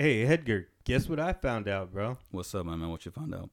[0.00, 2.18] Hey, Edgar, guess what I found out, bro?
[2.30, 2.88] What's up, my man?
[2.90, 3.50] What you found out?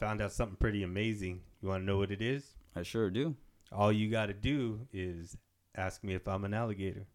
[0.00, 1.40] Found out something pretty amazing.
[1.62, 2.56] You want to know what it is?
[2.76, 3.36] I sure do.
[3.72, 5.34] All you got to do is
[5.74, 7.06] ask me if I'm an alligator.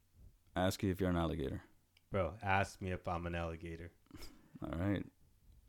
[0.56, 1.62] Ask you if you're an alligator.
[2.12, 3.92] Bro, ask me if I'm an alligator.
[4.64, 5.06] All right.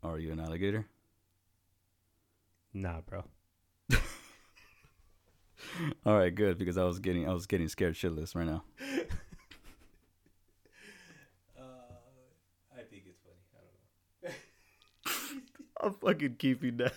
[0.01, 0.87] Are you an alligator?
[2.73, 3.23] Nah, bro.
[6.07, 8.63] All right, good because I was getting I was getting scared shitless right now.
[11.57, 11.61] Uh,
[12.77, 14.33] I think it's funny.
[15.68, 15.97] I don't know.
[16.07, 16.93] I'll fucking keeping that.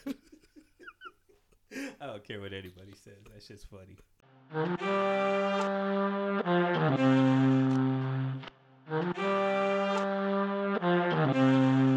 [2.01, 3.15] I don't care what anybody says.
[3.33, 3.97] That shit's funny.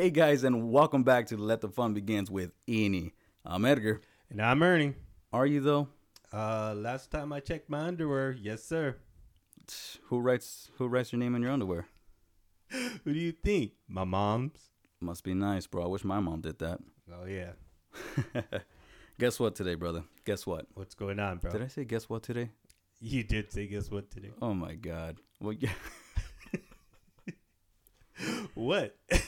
[0.00, 3.12] Hey guys, and welcome back to Let the Fun Begins with Eni.
[3.44, 4.00] I'm Edgar.
[4.30, 4.94] And I'm Ernie.
[5.30, 5.88] Are you though?
[6.32, 8.96] Uh, last time I checked my underwear, yes, sir.
[10.04, 11.86] Who writes Who writes your name in your underwear?
[12.70, 13.72] Who do you think?
[13.88, 14.70] My mom's?
[15.02, 15.84] Must be nice, bro.
[15.84, 16.78] I wish my mom did that.
[17.12, 17.50] Oh, yeah.
[19.18, 20.04] Guess what today, brother?
[20.24, 20.64] Guess what?
[20.72, 21.50] What's going on, bro?
[21.50, 22.48] Did I say guess what today?
[23.00, 24.30] You did say guess what today?
[24.40, 25.18] Oh my god.
[25.40, 25.72] Well, yeah.
[28.54, 28.96] What?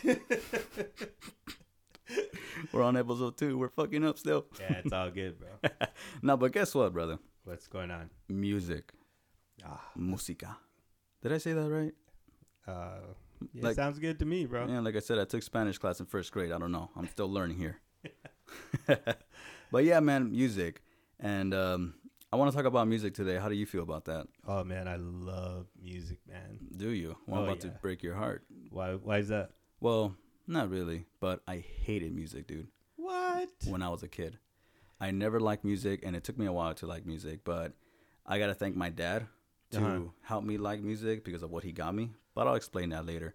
[2.73, 3.59] We're on episode two.
[3.59, 4.47] We're fucking up still.
[4.61, 5.71] yeah, it's all good, bro.
[6.23, 7.19] no, but guess what, brother?
[7.45, 8.11] What's going on?
[8.29, 8.93] Music.
[9.65, 10.57] Ah, Musica.
[11.23, 11.93] Did I say that right?
[12.69, 13.01] uh,
[13.53, 14.67] yeah, Like- sounds good to me, bro.
[14.69, 16.53] Yeah, like I said, I took Spanish class in first grade.
[16.53, 16.91] I don't know.
[16.97, 17.79] I'm still learning here.
[19.73, 20.83] but yeah, man, music.
[21.19, 21.95] And um,
[22.33, 23.37] I want to talk about music today.
[23.37, 24.27] How do you feel about that?
[24.47, 26.59] Oh man, I love music, man.
[26.77, 27.17] Do you?
[27.27, 28.45] Well, I'm Oh, about to break your heart.
[28.71, 28.95] Why?
[28.95, 29.51] Why is that?
[29.81, 30.15] Well,
[30.47, 33.49] not really, but I hated music, dude, What?
[33.67, 34.39] when I was a kid.
[35.01, 37.73] I never liked music, and it took me a while to like music, but
[38.25, 39.27] I got to thank my dad
[39.73, 40.01] to Uh-huh.
[40.23, 42.13] help me like music because of what he got me.
[42.35, 43.35] But I'll explain that later.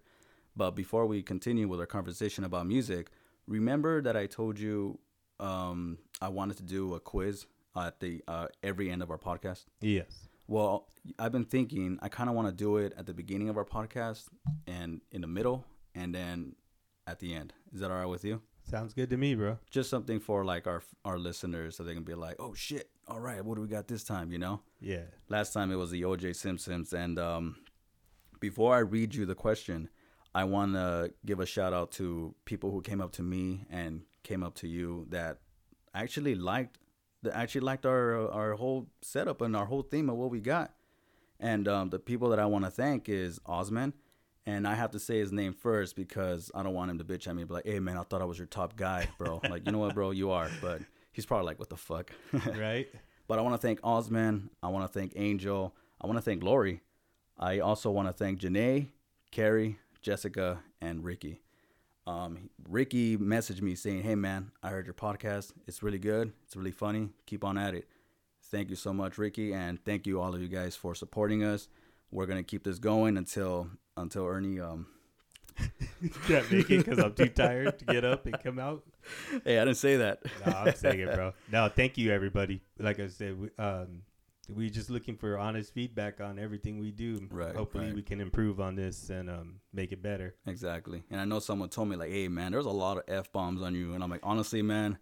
[0.56, 3.10] But before we continue with our conversation about music,
[3.46, 4.98] remember that I told you
[5.38, 9.64] um, I wanted to do a quiz at the uh, every end of our podcast.
[9.80, 10.28] Yes.
[10.46, 13.56] Well, I've been thinking I kind of want to do it at the beginning of
[13.56, 14.24] our podcast
[14.66, 16.54] and in the middle, and then
[17.06, 17.52] at the end.
[17.72, 18.40] Is that all right with you?
[18.62, 19.58] Sounds good to me, bro.
[19.70, 22.90] Just something for like our our listeners, so they can be like, "Oh shit!
[23.06, 24.60] All right, what do we got this time?" You know.
[24.80, 25.04] Yeah.
[25.28, 26.34] Last time it was the O.J.
[26.34, 27.56] Simpsons, and um,
[28.40, 29.88] before I read you the question,
[30.34, 34.02] I want to give a shout out to people who came up to me and
[34.22, 35.38] came up to you that
[35.94, 36.78] actually liked
[37.22, 40.74] that actually liked our our whole setup and our whole theme of what we got.
[41.40, 43.92] And um, the people that I want to thank is Osman,
[44.44, 47.28] and I have to say his name first because I don't want him to bitch
[47.28, 49.64] at me, be like, "Hey man, I thought I was your top guy, bro." like,
[49.66, 50.80] you know what, bro, you are, but
[51.12, 52.10] he's probably like, "What the fuck."
[52.56, 52.88] right.
[53.28, 54.50] But I want to thank Osman.
[54.62, 55.74] I want to thank Angel.
[56.00, 56.80] I want to thank Lori.
[57.38, 58.88] I also want to thank Janae,
[59.30, 61.40] Carrie, Jessica, and Ricky.
[62.08, 65.52] Um, Ricky messaged me saying, "Hey man, I heard your podcast.
[65.66, 66.32] It's really good.
[66.46, 67.10] It's really funny.
[67.26, 67.86] Keep on at it."
[68.44, 71.68] Thank you so much, Ricky, and thank you all of you guys for supporting us.
[72.10, 74.58] We're gonna keep this going until until Ernie.
[74.58, 74.86] Um,
[76.26, 78.84] Can't make it because I'm too tired to get up and come out.
[79.44, 80.20] hey, I didn't say that.
[80.46, 81.34] No, I'm saying it, bro.
[81.52, 82.62] No, thank you, everybody.
[82.78, 84.02] Like I said, we, um,
[84.48, 87.26] we just looking for honest feedback on everything we do.
[87.30, 87.94] Right, Hopefully, right.
[87.94, 90.34] we can improve on this and um, make it better.
[90.46, 91.02] Exactly.
[91.10, 93.62] And I know someone told me like, "Hey man, there's a lot of f bombs
[93.62, 94.98] on you," and I'm like, honestly, man,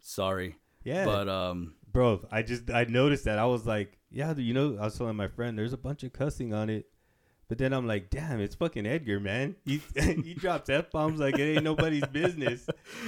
[0.00, 0.56] sorry.
[0.82, 4.78] Yeah, But um, bro, I just I noticed that I was like, yeah, you know,
[4.80, 6.86] I was telling my friend, there's a bunch of cussing on it.
[7.48, 9.56] But then I'm like, damn, it's fucking Edgar, man.
[9.64, 12.66] He he drops f bombs like it ain't nobody's business.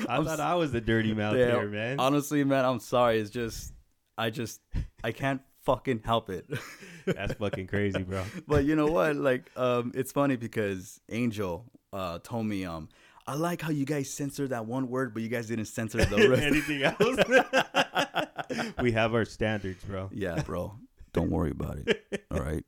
[0.08, 1.98] I I'm thought I was the dirty mouth Yeah, there, man.
[1.98, 3.20] Honestly, man, I'm sorry.
[3.20, 3.72] It's just,
[4.18, 4.60] I just,
[5.02, 6.46] I can't fucking help it.
[7.06, 8.22] That's fucking crazy, bro.
[8.46, 9.16] but you know what?
[9.16, 12.88] Like, um, it's funny because Angel uh told me, um,
[13.26, 16.28] I like how you guys censored that one word, but you guys didn't censor the
[16.30, 16.42] rest.
[16.42, 18.72] Anything else?
[18.80, 20.08] we have our standards, bro.
[20.12, 20.74] yeah, bro.
[21.12, 22.24] Don't worry about it.
[22.30, 22.64] All right,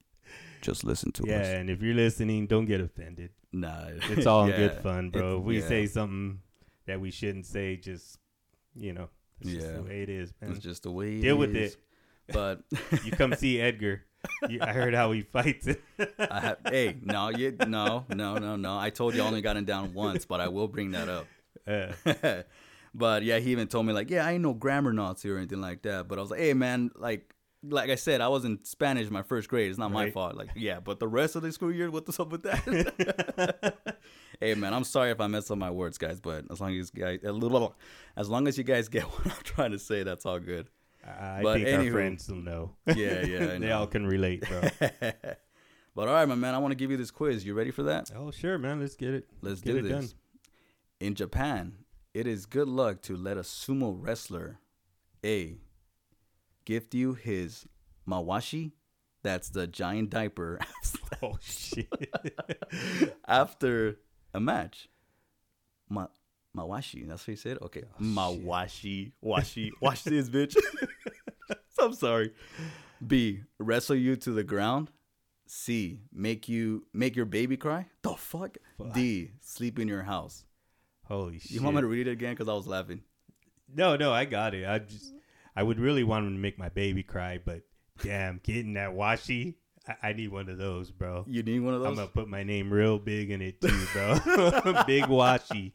[0.61, 1.47] just listen to Yeah, us.
[1.47, 3.31] Yeah, and if you're listening, don't get offended.
[3.53, 5.37] Nah, It's all yeah, good fun, bro.
[5.37, 5.69] it- if we yeah.
[5.69, 6.41] say something
[6.87, 8.19] that we shouldn't say, just
[8.77, 9.09] you know,
[9.41, 9.73] it's just Yeah.
[9.77, 10.51] the way it is, man.
[10.51, 11.21] it's just the way.
[11.21, 11.77] Deal with it.
[12.33, 12.63] But
[13.05, 14.03] You come see Edgar.
[14.49, 15.69] You, I heard how he fights
[16.19, 18.79] have, hey, no, you, no, no, no, no.
[18.79, 22.47] I told you I only got him down once, but I will bring that up.
[22.95, 25.61] But yeah, he even told me like, yeah, I ain't no grammar Nazi or anything
[25.61, 26.07] like that.
[26.07, 27.35] But I was like, hey man, like
[27.67, 29.71] like I said, I was in Spanish my first grade.
[29.71, 30.37] It's not my fault.
[30.37, 33.75] Like, yeah, but the rest of the school year, what's up with that?
[34.41, 36.21] hey man, I'm sorry if I messed up my words, guys.
[36.21, 37.75] But as long as you guys, a little,
[38.17, 40.69] as long as you guys get what I'm trying to say, that's all good.
[41.07, 41.87] I But think anywho.
[41.87, 42.77] our friends will know.
[42.87, 44.63] Yeah, yeah, they all can relate, bro.
[44.81, 47.45] but all right, my man, I want to give you this quiz.
[47.45, 48.11] You ready for that?
[48.17, 48.81] oh, sure, man.
[48.81, 49.29] Let's get it.
[49.43, 49.91] Let's get do it this.
[49.93, 50.09] done.
[51.01, 51.75] In Japan,
[52.15, 54.59] it is good luck to let a sumo wrestler
[55.25, 55.57] A
[56.65, 57.67] gift you his
[58.09, 58.73] mawashi,
[59.23, 60.59] that's the giant diaper,
[61.23, 61.89] Oh shit.
[63.27, 63.99] after
[64.33, 64.89] a match.
[65.89, 66.07] Ma-
[66.57, 67.59] mawashi, that's what he said?
[67.63, 67.83] Okay.
[67.85, 69.13] Oh, mawashi.
[69.23, 69.71] Washi.
[69.81, 70.57] Wash this, bitch.
[71.81, 72.33] I'm sorry.
[73.07, 73.41] B.
[73.59, 74.91] Wrestle you to the ground.
[75.47, 76.01] C.
[76.13, 77.87] Make you make your baby cry.
[78.03, 78.57] The fuck?
[78.79, 78.93] Fuck.
[78.95, 79.33] D.
[79.41, 80.45] Sleep in your house.
[81.05, 81.51] Holy shit.
[81.51, 82.33] You want me to read it again?
[82.33, 83.03] Because I was laughing.
[83.75, 84.67] No, no, I got it.
[84.67, 85.13] I just,
[85.55, 87.63] I would really want him to make my baby cry, but
[88.03, 89.55] damn, getting that washi,
[89.87, 91.25] I, I need one of those, bro.
[91.29, 91.91] You need one of those?
[91.91, 94.15] I'm gonna put my name real big in it too, bro.
[94.87, 95.73] big washi.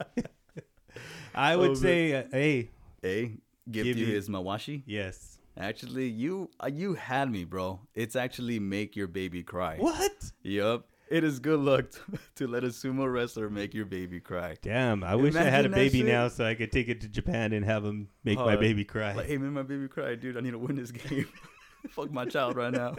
[1.36, 2.70] I would say, uh, hey,
[3.04, 3.38] A.
[3.70, 4.84] Gift Give you you- his mawashi.
[4.86, 5.36] yes.
[5.58, 7.82] Actually, you uh, you had me, bro.
[7.94, 9.76] It's actually make your baby cry.
[9.78, 10.32] What?
[10.42, 10.86] Yup.
[11.10, 12.00] It is good luck to,
[12.36, 14.56] to let a sumo wrestler make your baby cry.
[14.62, 16.08] Damn, I wish I had a Imagine that baby shit.
[16.08, 18.86] now so I could take it to Japan and have him make my Uh, baby
[18.86, 19.14] cry.
[19.16, 20.38] Like, hey man, my baby cry, dude.
[20.38, 21.28] I need to win this game.
[21.90, 22.96] Fuck my child right now.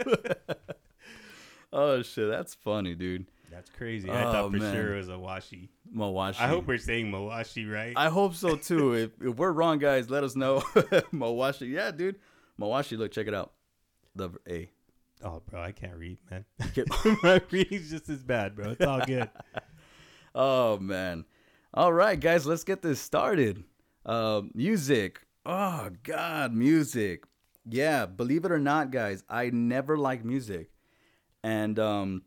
[1.73, 3.25] oh shit, that's funny, dude.
[3.51, 4.09] That's crazy.
[4.09, 4.73] I Oh, thought for man.
[4.73, 5.69] sure it was a washi.
[5.93, 6.39] Mawashi.
[6.39, 7.93] I hope we're saying mawashi right.
[7.97, 8.93] I hope so too.
[8.93, 10.59] if, if we're wrong, guys, let us know.
[11.13, 12.15] Mawashi, yeah, dude.
[12.59, 13.51] Mawashi, look, check it out.
[14.15, 14.69] The A.
[15.23, 16.45] oh, bro, I can't read, man.
[17.23, 18.71] My reading's just as bad, bro.
[18.71, 19.29] It's all good.
[20.33, 21.25] Oh man.
[21.73, 23.63] All right, guys, let's get this started.
[24.05, 25.21] Uh, music.
[25.45, 27.23] Oh God, music.
[27.69, 30.71] Yeah, believe it or not, guys, I never liked music,
[31.43, 32.23] and um,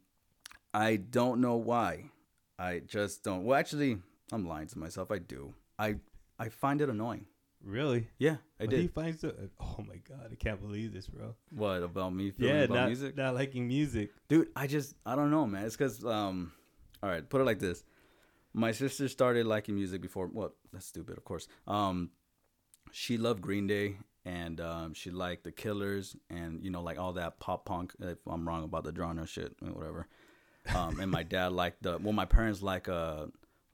[0.75, 2.11] I don't know why.
[2.59, 3.45] I just don't.
[3.45, 3.99] Well, actually,
[4.33, 5.11] I'm lying to myself.
[5.11, 5.55] I do.
[5.79, 5.97] I
[6.39, 7.27] I find it annoying.
[7.65, 8.09] Really?
[8.19, 8.93] Yeah, I you did.
[8.93, 9.33] find so?
[9.61, 11.35] Oh my god, I can't believe this, bro.
[11.51, 13.17] What about me feeling Yeah, about not music?
[13.17, 14.11] not liking music.
[14.29, 16.53] dude i just i don't know man it's because um
[17.03, 17.83] all right put it like this
[18.53, 22.11] my sister started liking music before well that's stupid of course um
[22.93, 27.13] she loved green day and um she liked the killers and you know like all
[27.15, 30.07] that pop punk if i'm wrong about the genre shit whatever
[30.75, 33.27] um and my dad liked the well my parents like uh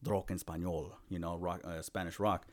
[0.04, 2.46] rock en español you know rock uh, spanish rock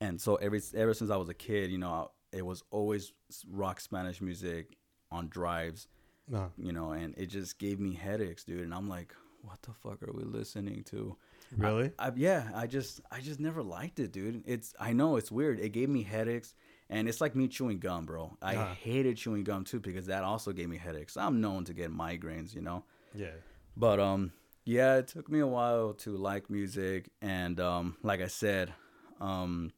[0.00, 3.12] and so every ever since i was a kid you know it was always
[3.50, 4.76] rock spanish music
[5.10, 5.88] on drives
[6.28, 6.50] No.
[6.56, 8.62] you know, and it just gave me headaches, dude.
[8.64, 9.12] And I'm like,
[9.42, 11.16] what the fuck are we listening to?
[11.58, 11.90] Really?
[11.98, 14.42] I, yeah, I just, I just never liked it, dude.
[14.46, 15.58] It's, I know it's weird.
[15.60, 16.54] It gave me headaches,
[16.88, 18.38] and it's like me chewing gum, bro.
[18.40, 18.74] I Uh-huh.
[18.74, 21.16] hated chewing gum too because that also gave me headaches.
[21.18, 22.84] I'm known to get migraines, you know.
[23.14, 23.36] yeah.
[23.76, 24.32] But um,
[24.64, 28.72] yeah, it took me a while to like music, and um, like I said,
[29.20, 29.72] um,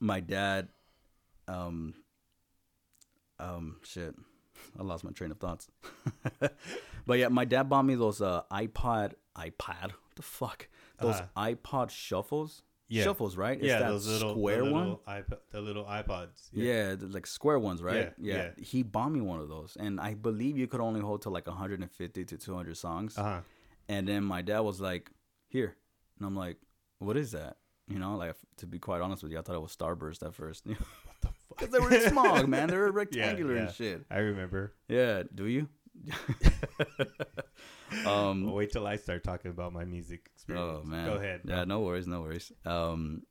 [0.00, 0.68] my dad,
[1.48, 1.94] um,
[3.38, 4.14] um, shit,
[4.78, 5.68] I lost my train of thoughts.
[7.06, 10.68] but yeah, my dad bought me those uh iPod, iPad, what the fuck,
[10.98, 11.54] those Uh-huh.
[11.54, 13.04] iPod shuffles, Yeah.
[13.04, 13.56] shuffles, right?
[13.56, 14.96] It's yeah, that those little square the one.
[15.06, 16.48] iPod, the little iPods.
[16.52, 18.12] Yeah, the, like square ones, right?
[18.18, 18.50] Yeah, yeah.
[18.64, 21.46] He bought me one of those, and I believe you could only hold to like
[21.46, 23.16] 150 to 200 songs.
[23.16, 23.40] Uh huh.
[23.88, 25.10] And then my dad was like,
[25.48, 25.76] "Here,"
[26.18, 26.56] and I'm like,
[26.98, 29.62] "What is that?" You know, like to be quite honest with you, I thought it
[29.62, 30.66] was Starburst at first.
[30.66, 30.76] what
[31.20, 31.58] the fuck?
[31.58, 32.68] Because they were small, man.
[32.68, 33.62] They were rectangular yeah.
[33.62, 34.04] and shit.
[34.10, 34.74] I remember.
[34.88, 35.22] Yeah.
[35.32, 35.68] Do you?
[38.06, 38.44] um.
[38.44, 40.80] Well, wait till I start talking about my music experience.
[40.84, 41.06] Oh man.
[41.06, 41.40] Go ahead.
[41.44, 41.64] Yeah.
[41.64, 42.06] No worries.
[42.06, 42.52] No worries.
[42.64, 43.22] Um.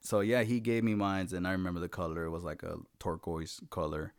[0.00, 2.24] So yeah, he gave me mines, and I remember the color.
[2.24, 4.14] It was like a turquoise color,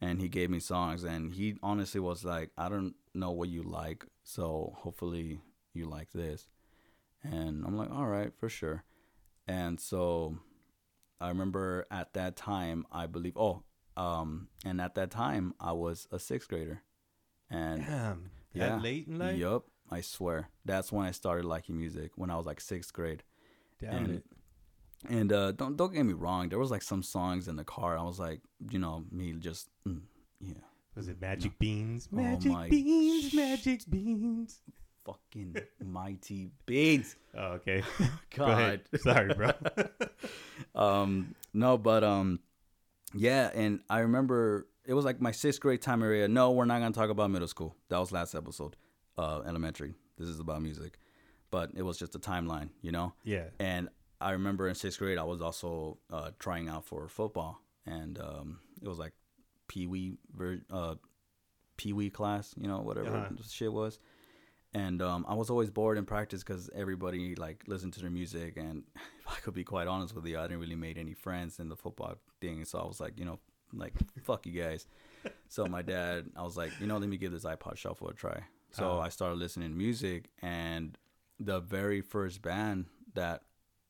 [0.00, 3.62] and he gave me songs, and he honestly was like, "I don't know what you
[3.62, 5.40] like, so hopefully
[5.72, 6.48] you like this."
[7.22, 8.84] And I'm like, "All right, for sure."
[9.46, 10.38] And so
[11.20, 13.36] I remember at that time, I believe.
[13.36, 13.62] Oh,
[13.96, 16.82] um, and at that time, I was a sixth grader,
[17.52, 18.30] and Damn.
[18.54, 18.68] Yeah.
[18.70, 19.36] That late in life.
[19.38, 20.48] Yup, I swear.
[20.64, 23.22] That's when I started liking music when I was like sixth grade.
[23.80, 24.24] Damn and it.
[25.08, 27.96] and uh, don't don't get me wrong, there was like some songs in the car.
[27.98, 28.40] I was like,
[28.70, 30.00] you know, me just mm,
[30.40, 30.54] yeah,
[30.96, 32.08] Was it Magic Beans?
[32.12, 33.30] Oh Magic my Beans.
[33.30, 34.60] sh- Magic Beans.
[35.04, 37.16] fucking mighty beans.
[37.34, 37.82] Oh, okay.
[38.36, 38.82] God.
[39.00, 39.52] Sorry, bro.
[40.74, 42.40] um, no, but um,
[43.14, 46.28] yeah, and I remember it was like my sixth grade time area.
[46.28, 47.76] No, we're not gonna talk about middle school.
[47.88, 48.76] That was last episode.
[49.18, 49.94] Uh, elementary.
[50.18, 50.98] This is about music,
[51.50, 53.12] but it was just a timeline, you know.
[53.24, 53.44] yeah.
[53.58, 53.88] and
[54.20, 58.60] I remember in sixth grade, I was also uh, trying out for football, and um,
[58.80, 59.12] it was like
[59.68, 60.94] pee wee, ver- uh,
[61.76, 63.28] pee wee class, you know, whatever Uh-huh.
[63.36, 63.98] the shit was.
[64.74, 68.56] And um, I was always bored in practice because everybody like listened to their music,
[68.56, 71.58] and if I could be quite honest with you, I didn't really make any friends
[71.58, 72.64] in the football thing.
[72.64, 73.40] So I was like, you know,
[73.72, 74.86] like fuck you guys.
[75.48, 78.14] So my dad, I was like, you know, let me give this iPod Shuffle a
[78.14, 78.42] try.
[78.72, 78.98] So Uh-huh.
[79.00, 80.96] I started listening to music, and
[81.38, 83.42] the very first band that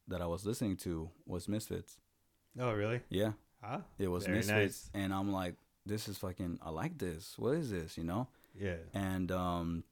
[0.09, 1.99] that I was listening to was Misfits.
[2.59, 3.01] Oh, really?
[3.09, 5.03] Yeah, Ah, it was Very Misfits, nice.
[5.03, 5.55] and I'm like,
[5.87, 6.59] this is fucking.
[6.62, 7.35] I like this.
[7.39, 7.97] What is this?
[7.97, 8.29] You know?
[8.59, 8.77] yeah.
[8.93, 9.85] And um,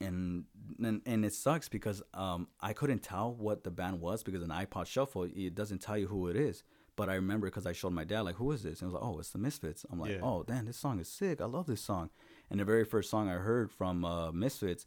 [0.00, 0.44] and
[0.82, 4.50] and, and it sucks because um, I couldn't tell what the band was because an
[4.50, 6.62] iPod Shuffle it doesn't tell you who it is.
[6.96, 8.80] But I remember because I showed my dad like, who is this?
[8.80, 9.84] And I was like, oh, it's the Misfits.
[9.90, 10.20] I'm like, Yeah.
[10.22, 11.40] oh, damn, this song is sick.
[11.42, 12.08] I love this song.
[12.50, 14.86] And the very first song I heard from uh, Misfits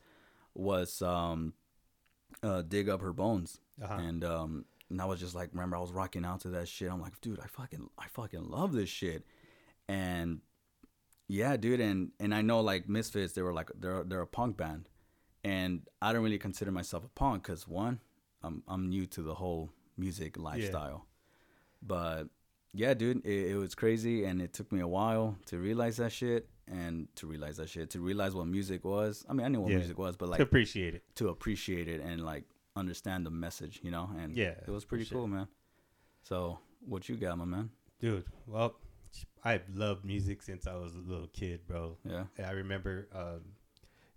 [0.55, 1.53] was um,
[2.41, 3.93] uh, "Dig Up Her Bones." Uh-huh.
[3.93, 6.91] and um and I was just like remember I was rocking out to that shit.
[6.91, 9.23] I'm like, dude, I fucking I fucking love this shit.
[9.87, 10.41] And
[11.27, 14.57] yeah, dude, and and I know like Misfits, they were like they're they're a punk
[14.57, 14.89] band.
[15.43, 17.99] And I don't really consider myself a punk cuz one,
[18.43, 21.05] I'm I'm new to the whole music lifestyle.
[21.81, 22.25] But
[22.73, 26.11] yeah, dude, it, it was crazy and it took me a while to realize that
[26.11, 29.25] shit and to realize that shit, to realize what music was.
[29.29, 29.77] I mean, I knew what Yeah.
[29.77, 31.03] music was, but like to appreciate it.
[31.15, 32.43] to appreciate it and like
[32.75, 34.09] understand the message, you know.
[34.21, 35.47] And Yeah, it was pretty cool, man.
[36.21, 37.69] So, what you got, my man?
[37.99, 38.75] Dude, well,
[39.43, 41.97] I've loved music since I was a little kid, bro.
[42.05, 43.41] Yeah, And I remember um,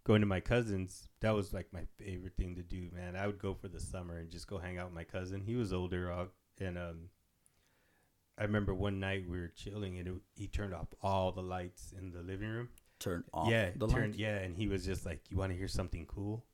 [0.04, 1.08] going to my cousins.
[1.20, 3.16] That was like my favorite thing to do, man.
[3.16, 5.40] I would go for the summer and just go hang out with my cousin.
[5.46, 6.26] He was older, uh,
[6.60, 7.08] and um,
[8.38, 11.92] I remember one night we were chilling, and it, he turned off all the lights
[11.96, 12.68] in the living room.
[12.98, 14.18] turn off yeah, the turned, lights.
[14.18, 16.44] yeah, and he was just like, "You want to hear something cool?"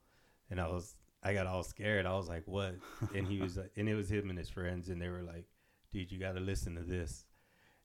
[0.51, 2.07] And I was, I got all scared.
[2.07, 2.77] I was like, "What?"
[3.15, 5.47] and he was, like, and it was him and his friends, and they were like,
[5.93, 7.25] "Dude, you got to listen to this."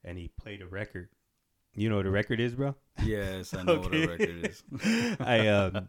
[0.04, 1.10] And he played a record.
[1.76, 2.76] You know what a record is, bro?
[3.04, 4.64] Yes, I know what a record is.
[5.20, 5.88] I um,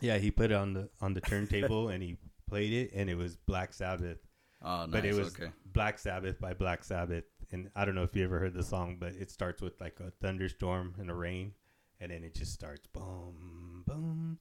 [0.00, 2.16] yeah, he put it on the on the turntable and he
[2.48, 4.18] played it, and it was Black Sabbath.
[4.62, 4.88] Oh, nice.
[4.90, 5.50] But it was okay.
[5.72, 8.96] Black Sabbath by Black Sabbath, and I don't know if you ever heard the song,
[8.98, 11.52] but it starts with like a thunderstorm and a rain,
[12.00, 14.38] and then it just starts boom, boom.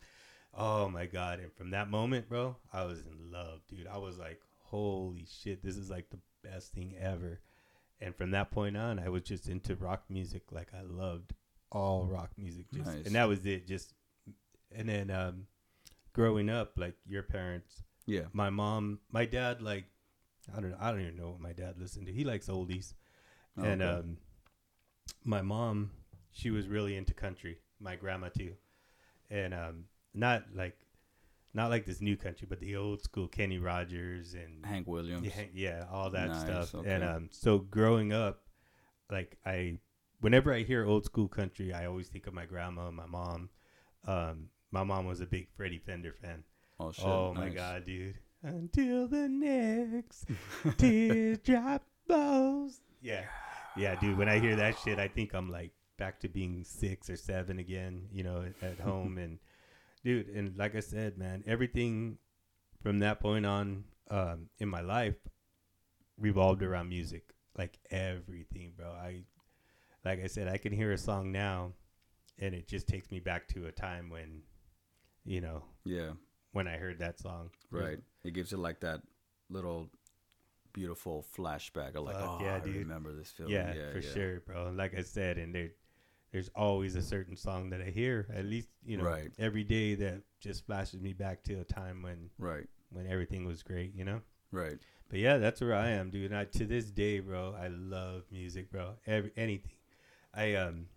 [0.54, 1.40] Oh my god!
[1.40, 3.88] And from that moment, bro, I was in love, dude.
[3.88, 7.40] I was like, holy shit, this is like the best thing ever.
[8.02, 10.52] And from that point on, I was just into rock music.
[10.52, 11.34] Like I loved
[11.72, 13.06] all rock music, just, Nice.
[13.06, 13.68] and that was it.
[13.68, 13.94] Just
[14.76, 15.46] and then um,
[16.14, 18.24] growing up, like your parents, Yeah.
[18.34, 19.86] my mom, my dad, like
[20.56, 22.14] I don't know, I don't even know what my dad listened to.
[22.14, 22.94] He likes oldies,
[23.58, 23.92] Oh, and okay.
[24.00, 24.18] um,
[25.24, 25.92] my mom,
[26.32, 27.58] she was really into country.
[27.80, 28.54] My grandma too,
[29.30, 30.78] and um, not like
[31.54, 35.26] not like this new country, but the old school Kenny Rogers and Hank Williams.
[35.28, 36.76] yeah, yeah, all that Nice, stuff.
[36.76, 36.90] okay.
[36.92, 38.42] And um, so growing up,
[39.12, 39.78] like I,
[40.22, 43.50] whenever I hear old school country, I always think of my grandma and my mom.
[44.06, 46.44] Um, my mom was a big Freddie Fender fan.
[46.80, 47.06] Oh shit.
[47.06, 48.18] oh my god, dude!
[48.44, 50.26] Until the next
[50.78, 52.80] teardrop falls.
[53.02, 53.24] Yeah,
[53.76, 54.18] yeah, dude.
[54.18, 57.60] When I hear that shit, I think I'm like back to being six or seven
[57.60, 58.08] again.
[58.12, 59.40] You know, at, at home and
[60.04, 60.28] dude.
[60.30, 62.18] And like I said, man, everything
[62.82, 65.16] from that point on um, in my life
[66.18, 67.34] revolved around music.
[67.58, 68.88] Like everything, bro.
[68.92, 69.24] I
[70.06, 71.74] like I said, I can hear a song now,
[72.40, 74.44] and it just takes me back to a time when,
[75.26, 76.12] you know, Yeah.
[76.54, 77.50] when I heard that song.
[77.72, 77.98] Right.
[78.28, 79.02] It gives you like that
[79.50, 79.90] little
[80.74, 82.76] beautiful flashback of like, Fuck oh, yeah, I dude.
[82.76, 83.54] remember this feeling.
[83.54, 84.14] Yeah, yeah for yeah.
[84.14, 84.72] sure, bro.
[84.76, 85.72] Like I said, and there,
[86.32, 89.32] there's always a certain song that I hear at least you know Right.
[89.40, 92.68] every day that just flashes me back to a time when Right.
[92.92, 94.22] when everything was great, you know.
[94.52, 94.78] Right.
[95.10, 96.32] But yeah, that's where I am, dude.
[96.32, 98.96] And I, to this day, bro, I love music, bro.
[99.08, 99.72] Every anything.
[100.34, 100.88] I um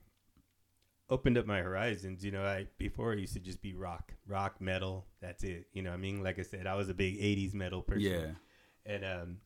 [1.11, 2.25] opened up my horizons.
[2.25, 5.07] You know, I before it used to just be rock, rock, metal.
[5.21, 5.67] That's it.
[5.73, 8.03] You know, what I mean, like I said, I was a big '80s metal person.
[8.03, 8.27] Yeah.
[8.87, 9.37] And um,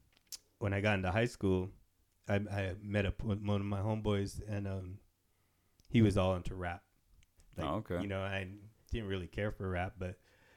[0.59, 1.71] when I got into high school,
[2.29, 4.99] I, I met up with one of my homeboys, and um,
[5.89, 6.83] he was all into rap.
[7.59, 8.01] Oh, okay.
[8.01, 8.47] You know, I
[8.93, 10.17] didn't really care for rap, but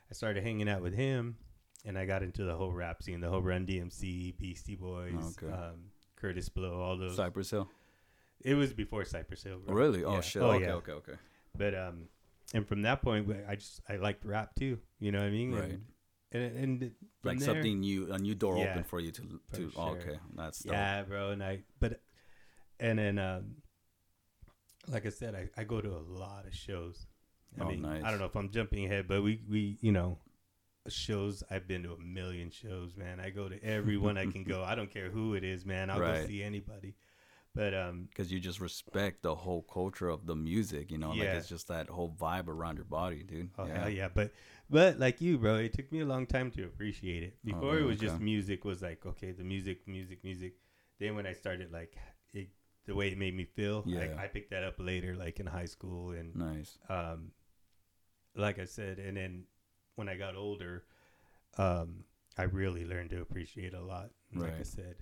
[0.10, 1.38] I started hanging out with him,
[1.86, 5.52] and I got into the whole rap scene, the whole Run DMC, Beastie Boys, Okay.
[5.52, 7.16] um, Kurtis Blow, all those.
[7.16, 7.70] Cypress Hill.
[8.42, 9.60] It was before Cypress Hill.
[9.66, 9.76] bro.
[9.76, 10.04] Really?
[10.04, 10.22] Oh Yeah.
[10.22, 10.42] shit.
[10.42, 10.74] Oh okay, yeah.
[10.74, 11.14] okay, okay.
[11.58, 12.08] But um,
[12.54, 14.80] and from that point, I just I liked rap too.
[15.00, 15.54] You know what I mean?
[15.54, 15.80] Right.
[16.32, 16.92] And and, and
[17.24, 19.72] Like there- something new, a new door Yeah, open for you to to.
[19.76, 20.74] Oh, okay, that's dope.
[20.74, 21.32] Yeah, bro.
[21.32, 22.02] And I, but,
[22.80, 23.56] and then, um,
[24.88, 27.08] like I said, I, I go to a lot of shows.
[27.60, 28.04] I Oh, mean, nice.
[28.04, 30.20] I don't know if I'm jumping ahead, but we, we, you know,
[30.90, 31.44] shows.
[31.50, 33.20] I've been to a million shows, man.
[33.20, 34.64] I go to everyone I can go.
[34.68, 35.90] I don't care who it is, man.
[35.90, 36.22] I'll Right.
[36.22, 36.96] go see anybody.
[37.58, 41.30] But um, because you just respect the whole culture of the music, you know, like
[41.30, 43.50] it's just that whole vibe around your body, dude.
[43.58, 44.10] oh hell yeah.
[44.14, 44.32] But
[44.70, 47.38] but like you, bro, it took me a long time to appreciate it.
[47.44, 48.64] Before Oh, it was just music.
[48.64, 50.54] Was like okay, the music, music, music.
[51.00, 51.96] Then when I started like
[52.34, 52.50] it,
[52.86, 54.16] the way it made me feel, Yeah.
[54.18, 56.78] I, I picked that up later, like in high school and Nice.
[56.90, 57.32] um,
[58.36, 59.46] like I said, and then
[59.96, 60.84] when I got older,
[61.58, 62.04] um,
[62.38, 64.12] I really learned to appreciate a lot.
[64.34, 64.98] Like I said,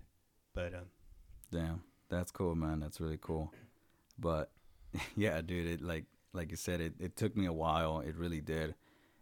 [0.54, 0.86] but um,
[1.52, 2.80] Damn, that's cool, man.
[2.80, 3.54] That's really cool.
[4.20, 4.52] But
[5.16, 8.00] yeah, dude, it like like you said, it, it took me a while.
[8.02, 8.76] It really did.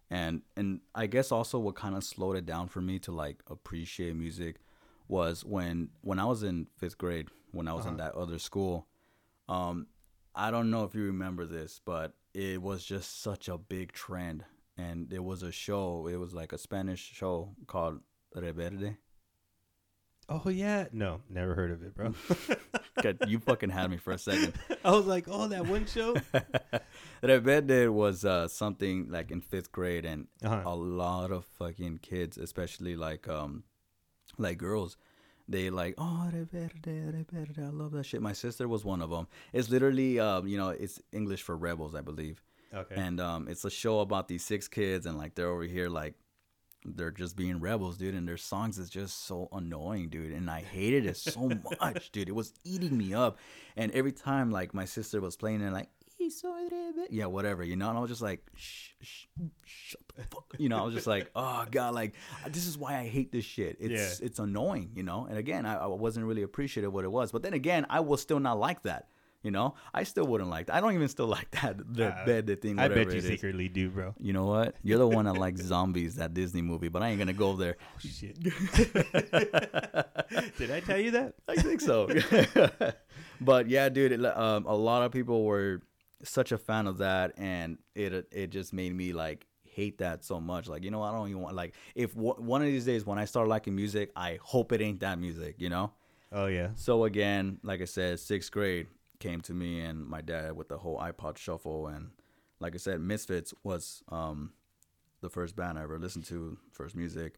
[0.09, 3.41] And and I guess also what kind of slowed it down for me to like
[3.49, 4.57] appreciate music
[5.07, 8.09] was when when I was in fifth grade, when I was in Uh-huh.
[8.11, 8.87] that other school.
[9.49, 9.87] Um,
[10.35, 14.45] I don't know if you remember this, but it was just such a big trend.
[14.77, 16.07] And there was a show.
[16.07, 17.99] It was like a Spanish show called
[18.35, 18.97] Rebelde.
[20.29, 22.13] Oh yeah, no, never heard of it, bro.
[23.01, 24.53] God, you fucking had me for a second.
[24.85, 26.15] I was like, oh, that one show.
[27.23, 30.61] Rebelde was uh, something like in fifth grade, and Uh-huh.
[30.65, 33.63] a lot of fucking kids, especially like um,
[34.37, 34.97] like girls,
[35.47, 37.59] they like oh Rebelde, Rebelde.
[37.65, 38.21] I love that shit.
[38.21, 39.27] My sister was one of them.
[39.53, 42.41] It's literally um, you know, it's English for rebels, I believe,
[42.73, 42.95] Okay.
[42.95, 46.15] and um, it's a show about these six kids, and like they're over here like.
[46.85, 50.31] They're just being rebels, dude, and their songs is just so annoying, dude.
[50.31, 51.49] And I hated it so
[51.81, 52.29] much, dude.
[52.29, 53.37] It was eating me up.
[53.75, 57.63] And every time, like my sister was playing, and like, "He's so rebel," yeah, whatever,
[57.63, 57.89] you know.
[57.89, 59.25] And I was just like, shh, shh,
[59.65, 60.77] shut the fuck, you know.
[60.77, 62.13] I was just like, oh god, like
[62.49, 63.77] this is why I hate this shit.
[63.79, 64.25] It's Yeah.
[64.27, 65.25] it's annoying, you know.
[65.25, 67.31] And again, I, I wasn't really appreciative of what it was.
[67.31, 69.07] But then again, I will still not like that.
[69.43, 70.75] You know, I still wouldn't like that.
[70.75, 72.79] I don't even still like that the Uh, bed the thing.
[72.79, 74.15] I bet you secretly do, bro.
[74.19, 74.75] You know what?
[74.83, 77.75] You're the one that likes zombies, that Disney movie, but I ain't gonna go there.
[77.95, 78.41] Oh, shit.
[80.57, 81.33] Did I tell you that?
[81.47, 82.07] I think so.
[83.41, 85.81] but yeah, dude, it, um, a lot of people were
[86.23, 90.39] such a fan of that, and it it just made me like hate that so
[90.39, 90.67] much.
[90.67, 93.17] Like, you know, I don't even want like if w- one of these days when
[93.19, 95.55] I start liking music, I hope it ain't that music.
[95.57, 95.91] You know.
[96.31, 96.69] Oh yeah.
[96.75, 98.87] So again, like I said, sixth grade
[99.23, 102.11] came to me and my dad with the whole iPod shuffle and
[102.59, 104.53] like I said, Misfits was um,
[105.21, 107.31] the first band I ever listened to, first music.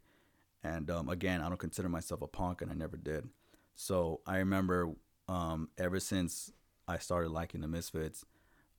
[0.64, 3.28] And um, again, I don't consider myself a punk and I never did.
[3.76, 4.92] So I remember
[5.28, 6.52] um, ever since
[6.88, 8.24] I started liking the Misfits,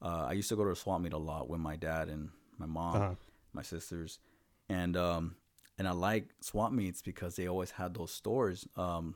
[0.03, 2.31] uh, I used to go to a swap meet a lot with my dad and
[2.59, 3.15] my mom, Uh-huh.
[3.53, 4.19] my sisters,
[4.69, 5.37] and um,
[5.79, 9.15] and I like swap meets because they always had those stores um,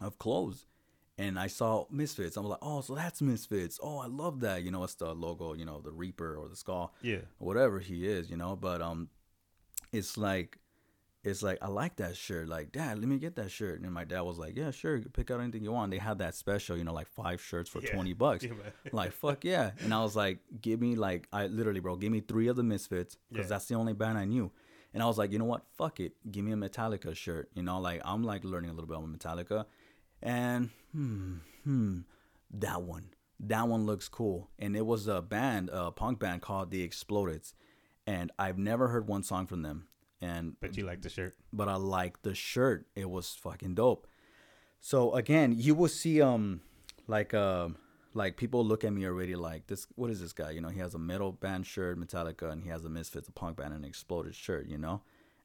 [0.00, 0.66] of clothes.
[1.18, 2.36] And I saw Misfits.
[2.36, 3.80] I was like, oh, so that's Misfits.
[3.82, 4.62] Oh, I love that.
[4.62, 7.22] You know, it's the logo, you know, the Reaper or the Skull, Yeah.
[7.38, 8.54] whatever he is, you know.
[8.54, 9.08] But um,
[9.92, 10.58] it's like,
[11.24, 12.48] it's like I like that shirt.
[12.48, 13.80] Like, Dad, let me get that shirt.
[13.80, 15.90] And my dad was like, Yeah, sure, pick out anything you want.
[15.90, 17.92] They had that special, you know, like five shirts for Yeah.
[17.92, 18.44] twenty bucks.
[18.44, 18.52] Yeah,
[18.92, 19.72] like, fuck yeah.
[19.80, 22.62] And I was like, Give me like, I literally, bro, give me three of the
[22.62, 23.48] Misfits because Yeah.
[23.48, 24.52] that's the only band I knew.
[24.94, 25.64] And I was like, you know what?
[25.76, 26.12] Fuck it.
[26.30, 27.50] Give me a Metallica shirt.
[27.54, 29.66] You know, like I'm like learning a little bit about Metallica.
[30.22, 31.98] And hmm, hmm,
[32.50, 33.10] that one.
[33.40, 34.50] That one looks cool.
[34.58, 37.54] And it was a band, a punk band called The Explodeds.
[38.06, 39.86] And I've never heard one song from them.
[40.20, 41.36] And But you like the shirt.
[41.52, 42.86] but I like the shirt.
[42.96, 44.08] It was fucking dope.
[44.80, 46.60] So again, you will see um
[47.06, 47.76] like um
[48.14, 50.50] like people look at me already like this what is this guy?
[50.50, 53.32] You know, he has a metal band shirt, Metallica, and he has a Misfits, a
[53.32, 55.02] punk band, and an exploded shirt, you know?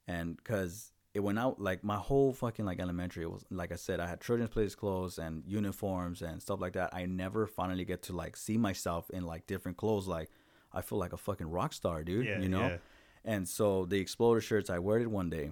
[0.08, 3.76] And cause it went out like my whole fucking like elementary it was like I
[3.76, 6.90] said, I had children's place clothes and uniforms and stuff like that.
[6.94, 10.08] I never finally get to like see myself in like different clothes.
[10.08, 10.30] Like
[10.74, 12.26] I feel like a fucking rock star, dude.
[12.26, 12.62] Yeah, you know?
[12.68, 12.78] yeah.
[13.26, 15.52] And so the exploder shirts, I wear it one day,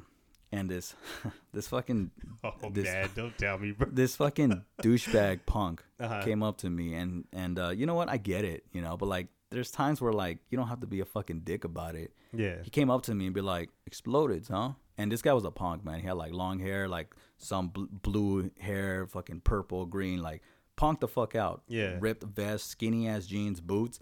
[0.52, 0.94] and this,
[1.54, 2.12] this fucking,
[2.44, 3.88] Oh, this, Dad, don't tell me, bro.
[3.92, 6.22] this fucking douchebag punk Uh-huh.
[6.24, 8.10] came up to me, and and uh, you know what?
[8.10, 10.88] I get it, you know, but like, there's times where like you don't have to
[10.88, 12.12] be a fucking dick about it.
[12.34, 12.56] Yeah.
[12.64, 14.72] He came up to me and be like, "Exploded, huh?"
[15.02, 16.00] And this guy was a punk man.
[16.00, 20.42] He had like long hair, like some bl- blue hair, fucking purple, green, like
[20.76, 21.64] punk the fuck out.
[21.68, 21.98] Yeah.
[22.00, 24.00] Ripped vest, skinny ass jeans, boots,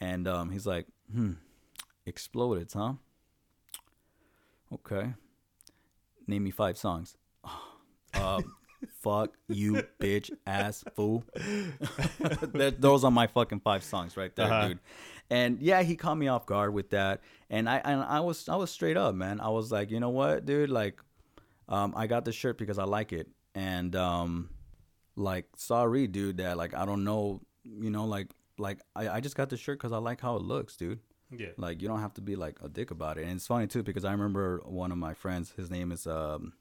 [0.00, 1.32] and um, he's like, "Hmm,
[2.06, 2.94] exploded, huh?"
[4.72, 5.14] Okay.
[6.26, 7.16] Name me five songs.
[8.14, 8.40] Uh,
[9.02, 11.24] fuck you, bitch, ass, fool.
[12.54, 14.68] That- Those are my fucking five songs right there, Uh-huh.
[14.68, 14.78] dude.
[15.30, 18.56] And yeah, he caught me off guard with that, and I and I was I
[18.56, 19.40] was straight up, man.
[19.40, 21.00] I was like, you know what, dude, like,
[21.68, 24.48] um, I got this shirt because I like it, and um,
[25.16, 29.36] like, sorry, dude, that like I don't know, you know, like like I, I just
[29.36, 31.00] got this shirt because I like how it looks, dude.
[31.30, 31.48] Yeah.
[31.58, 33.24] Like you don't have to be like a dick about it.
[33.24, 35.52] And it's funny too because I remember one of my friends.
[35.58, 36.54] His name is um,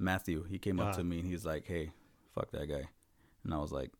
[0.00, 0.44] Matthew.
[0.50, 0.98] He came up Uh-huh.
[0.98, 1.92] to me and he's like, "Hey,
[2.34, 2.88] fuck that guy,"
[3.44, 3.92] and I was like,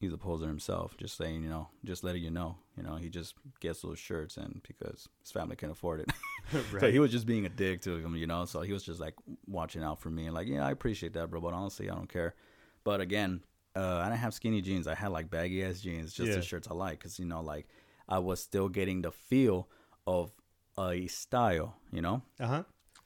[0.00, 2.56] "He's a poser himself." Just saying, you know, just letting you know.
[2.76, 6.10] You know, he just gets those shirts and because his family can afford it.
[6.72, 6.80] right.
[6.80, 8.44] So he was just being a dick to him, you know.
[8.46, 9.14] So he was just like
[9.46, 11.40] watching out for me and like, yeah, I appreciate that, bro.
[11.40, 12.34] But honestly, I don't care.
[12.82, 13.42] But again,
[13.76, 14.88] uh, I didn't have skinny jeans.
[14.88, 16.36] I had like baggy ass jeans, just Yeah.
[16.36, 17.68] the shirts I like, because you know, like
[18.08, 19.68] I was still getting the feel
[20.06, 20.32] of
[20.78, 22.22] a style, you know.
[22.40, 22.62] uh huh.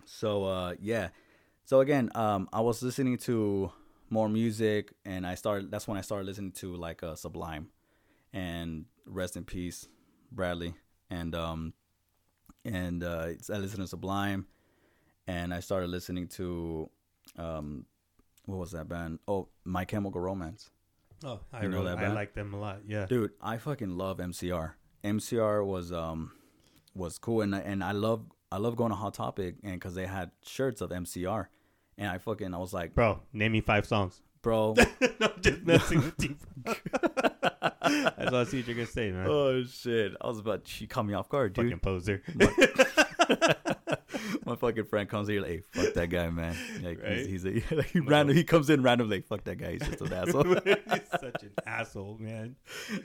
[0.06, 1.08] So uh, yeah.
[1.66, 3.72] So again, um, I was listening to
[4.10, 5.70] more music, and I started.
[5.70, 7.68] That's when I started listening to like uh, Sublime,
[8.32, 9.88] and rest in peace,
[10.32, 10.74] Bradley,
[11.10, 11.72] and um,
[12.64, 14.46] and uh, I listened to Sublime,
[15.26, 16.90] and I started listening to,
[17.38, 17.86] um,
[18.46, 19.18] what was that band?
[19.28, 20.70] Oh, My Chemical Romance.
[21.24, 22.80] Oh, I You know really- that I like them a lot.
[22.86, 23.06] Yeah.
[23.06, 24.72] Dude, I fucking love MCR.
[25.02, 26.32] MCR was um
[26.94, 30.06] was cool, and and I love I love going to Hot Topic, and because they
[30.06, 31.46] had shirts of MCR,
[31.98, 34.20] and I fucking I was like, Bro, name me five songs.
[34.42, 36.36] bro, no, I'm just messing with you.
[37.82, 39.26] That's all I see what you're gonna say, man.
[39.28, 41.66] oh shit, I was about she caught me off guard, dude.
[41.66, 42.22] Fucking poser.
[44.46, 46.56] My fucking friend comes here like, hey, fuck that guy, man.
[46.82, 47.18] Like Right?
[47.26, 49.82] he's, he's a, like, he random he comes in randomly, like, fuck that guy, he's
[49.88, 50.44] just an asshole.
[50.44, 52.56] He's such an asshole, man.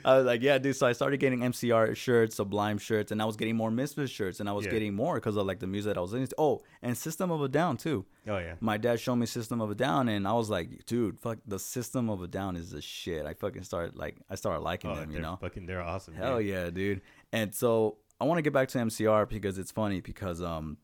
[0.04, 0.76] I was like, yeah, dude.
[0.76, 4.40] So I started getting MCR shirts, Sublime shirts, and I was getting more Misfits shirts,
[4.40, 4.72] and I was Yeah.
[4.72, 6.34] getting more because of like the music that I was listening to.
[6.38, 8.04] Oh, and System of a Down too.
[8.28, 8.54] Oh yeah.
[8.60, 11.58] My dad showed me System of a Down, and I was like, dude, fuck, the
[11.58, 13.24] System of a Down is the shit.
[13.26, 15.38] I fucking started like, I started liking Oh, them, you know.
[15.40, 16.14] fucking, they're awesome.
[16.14, 16.46] Hell dude.
[16.48, 17.00] yeah, dude.
[17.32, 20.76] And so I want to get back to MCR because it's funny because um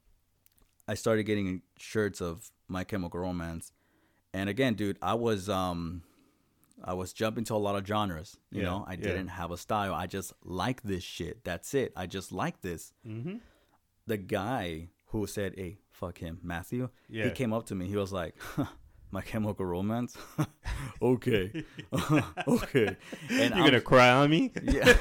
[0.89, 3.73] I started getting shirts of My Chemical Romance.
[4.33, 6.03] And again, dude, I was um
[6.85, 8.37] I was jumping to a lot of genres.
[8.51, 8.99] You Yeah, know, I yeah.
[8.99, 9.95] didn't have a style.
[9.95, 11.43] I just like this shit.
[11.45, 11.93] That's it.
[11.97, 12.93] I just like this.
[13.07, 13.37] Mm-hmm.
[14.07, 17.25] The guy who said, "Hey, fuck him, Matthew," yeah.
[17.25, 17.87] he came up to me.
[17.89, 18.35] He was like,
[19.11, 20.17] "My Chemical Romance."
[21.03, 21.65] okay,
[22.49, 22.97] okay.
[23.31, 24.53] And You're gonna cry on me?
[24.63, 24.93] yeah,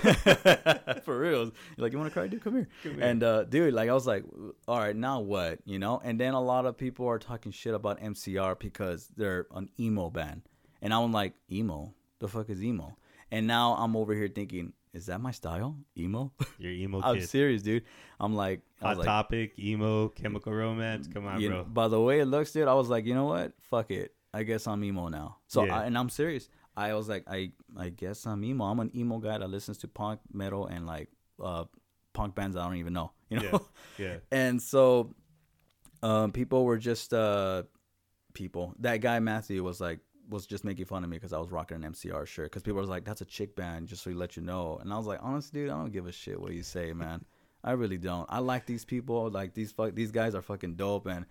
[1.03, 1.45] for real.
[1.45, 2.43] You're like, you want to cry, dude?
[2.43, 2.67] Come here.
[2.83, 3.03] Come here.
[3.03, 4.23] And uh, dude, like, I was like,
[4.67, 5.59] all right, now what?
[5.65, 6.01] You know?
[6.03, 10.09] And then a lot of people are talking shit about MCR because they're an emo
[10.09, 10.43] band,
[10.81, 11.93] and I'm like, emo?
[12.19, 12.97] The fuck is emo?
[13.31, 15.75] And now I'm over here thinking, is that my style?
[15.97, 16.31] Emo?
[16.57, 17.29] You're emo I'm kid.
[17.29, 17.83] serious, dude.
[18.19, 21.07] I'm like, I Hot was like, topic, emo, chemical romance.
[21.13, 21.57] Come on, you bro.
[21.57, 23.51] know, by the way it looks, dude, I was like, you know what?
[23.69, 24.13] Fuck it.
[24.33, 25.37] I guess I'm emo now.
[25.47, 25.79] So, Yeah.
[25.79, 26.49] I, and I'm serious.
[26.77, 28.65] I was like, I, I guess I'm emo.
[28.65, 31.09] I'm an emo guy that listens to punk, metal, and like
[31.43, 31.65] uh,
[32.13, 33.11] punk bands I don't even know.
[33.29, 33.67] You know.
[33.97, 34.15] yeah, yeah.
[34.31, 35.13] and so,
[36.03, 37.63] um, people were just uh,
[38.33, 38.75] people.
[38.79, 41.83] That guy Matthew was like was just making fun of me because I was rocking
[41.83, 42.45] an MCR shirt.
[42.51, 44.77] Because people was like, "That's a chick band," just so you let you know.
[44.81, 47.23] And I was like, honestly, dude, I don't give a shit what you say, man.
[47.63, 48.27] I really don't.
[48.29, 49.29] I like these people.
[49.29, 51.25] Like these fuck these guys are fucking dope, and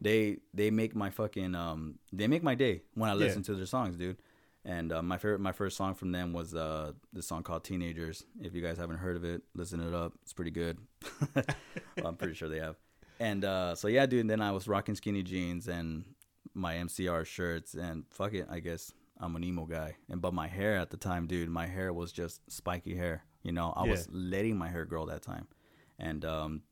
[0.00, 3.18] they they make my fucking um they make my day when I Yeah.
[3.20, 4.16] listen to their songs, dude.
[4.64, 8.24] And uh, my favorite, my first song from them was uh, the song called "Teenagers."
[8.40, 10.14] If you guys haven't heard of it, listen it up.
[10.22, 10.78] It's pretty good.
[11.36, 11.44] well,
[12.04, 12.74] I'm pretty sure they have.
[13.20, 14.22] And uh, so yeah, dude.
[14.22, 16.04] And then I was rocking skinny jeans and
[16.56, 19.96] my MCR shirts, and fuck it, I guess I'm an emo guy.
[20.10, 23.24] And but my hair at the time, dude, my hair was just spiky hair.
[23.42, 25.46] You know, I was letting my hair grow that time.
[25.98, 26.62] And um,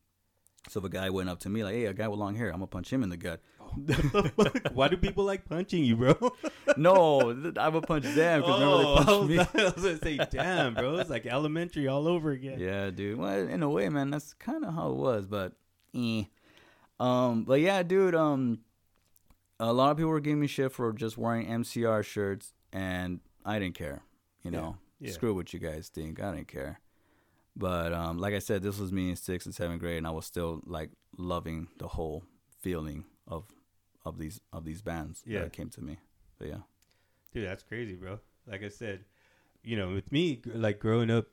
[0.67, 2.47] so if a guy went up to me like, "Hey, a guy with long hair,"
[2.49, 3.39] I'm gonna punch him in the gut.
[4.73, 6.15] Why do people like punching you, bro?
[6.77, 9.61] no, I'm gonna punch them because Oh, they was, punched me.
[9.61, 12.59] I was gonna say, damn, bro, it's like elementary all over again.
[12.59, 13.17] Yeah, dude.
[13.17, 15.53] Well, in a way, man, that's kind of how it was, but
[15.93, 16.23] eh.
[16.99, 18.15] Um, but yeah, dude.
[18.15, 18.59] Um,
[19.59, 23.59] a lot of people were giving me shit for just wearing MCR shirts, and I
[23.59, 24.01] didn't care.
[24.43, 25.11] You know, yeah.
[25.11, 26.21] screw what you guys think.
[26.21, 26.79] I didn't care.
[27.55, 30.11] But um, like I said, this was me in sixth and seventh grade, and I
[30.11, 32.23] was still like loving the whole
[32.59, 33.45] feeling of
[34.05, 35.41] of these of these bands Yeah.
[35.41, 35.97] that came to me.
[36.37, 36.57] But yeah,
[37.33, 38.19] Dude, that's crazy, bro.
[38.45, 39.05] Like I said,
[39.63, 41.27] you know, with me, like growing up,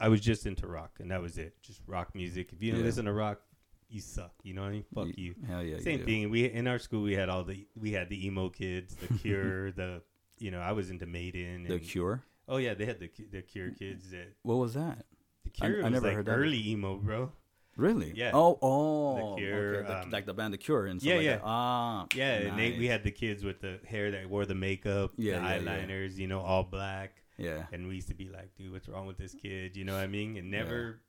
[0.00, 1.54] I was just into rock, and that was it.
[1.62, 2.52] Just rock music.
[2.52, 2.86] If you don't Yeah.
[2.86, 3.42] listen to rock,
[3.90, 4.32] you suck.
[4.42, 4.84] You know what I mean?
[4.94, 5.34] Fuck you.
[5.46, 6.30] Hell yeah, Same thing.
[6.30, 9.72] We in our school we had all the we had the emo kids, the Cure,
[9.72, 10.02] the
[10.38, 11.64] you know I was into Maiden.
[11.64, 12.22] The and- Cure.
[12.48, 14.10] Oh yeah, they had the the Cure kids.
[14.10, 15.04] That What was that?
[15.44, 16.32] the Cure I was never like heard that.
[16.32, 17.32] early emo, bro.
[17.76, 18.12] Really?
[18.14, 18.32] Yeah.
[18.34, 19.30] Oh, oh.
[19.30, 19.86] The Cure, okay.
[19.88, 21.38] The- um, like the band The Cure and stuff yeah, like yeah.
[21.44, 22.06] Ah.
[22.14, 25.38] Yeah, and they, we had the kids with the hair that wore the makeup, Yeah,
[25.38, 25.86] the yeah, yeah.
[25.86, 27.22] eyeliners, you know, all black.
[27.38, 27.64] Yeah.
[27.72, 29.76] And we used to be like, dude, what's wrong with this kid?
[29.76, 30.36] You know what I mean?
[30.36, 31.00] And never,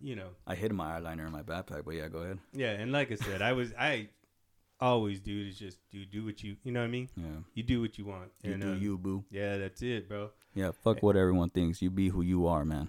[0.00, 2.38] you know, I hid my eyeliner in my backpack, but yeah, go ahead.
[2.52, 2.72] yeah.
[2.72, 4.08] And like I said, I was, I
[4.80, 7.08] always, do is just do do what you, you know what I mean?
[7.16, 7.40] Yeah.
[7.54, 8.30] You do what you want.
[8.42, 9.24] You and, do uh, you, boo.
[9.30, 10.30] Yeah, that's it, bro.
[10.54, 11.82] Yeah, fuck what everyone thinks.
[11.82, 12.88] You be who you are, man.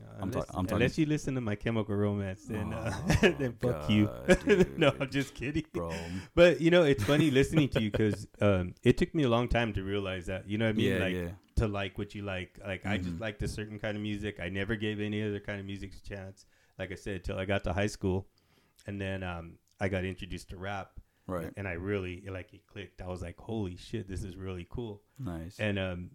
[0.00, 2.92] Uh, I'm ta- unless, I'm talking- unless you listen to my Chemical Romance, then uh,
[3.22, 4.06] Oh, then fuck you.
[4.26, 4.92] God, no.
[5.00, 5.64] I'm just kidding.
[5.72, 5.92] bro.
[6.34, 9.48] But you know, it's funny listening to you because um, it took me a long
[9.48, 10.48] time to realize that.
[10.48, 10.92] You know what I mean?
[10.92, 11.28] yeah, like yeah.
[11.56, 12.58] to like what you like.
[12.64, 13.20] Like I just Mhm.
[13.20, 14.38] liked a certain kind of music.
[14.40, 16.46] I never gave any other kind of music a chance.
[16.78, 18.26] Like I said, till I got to high school,
[18.86, 20.90] and then um, I got introduced to rap,
[21.26, 21.52] Right.
[21.56, 23.00] and I really like it clicked.
[23.00, 25.02] I was like, holy shit, this is really cool.
[25.18, 25.58] Nice.
[25.60, 26.10] And um,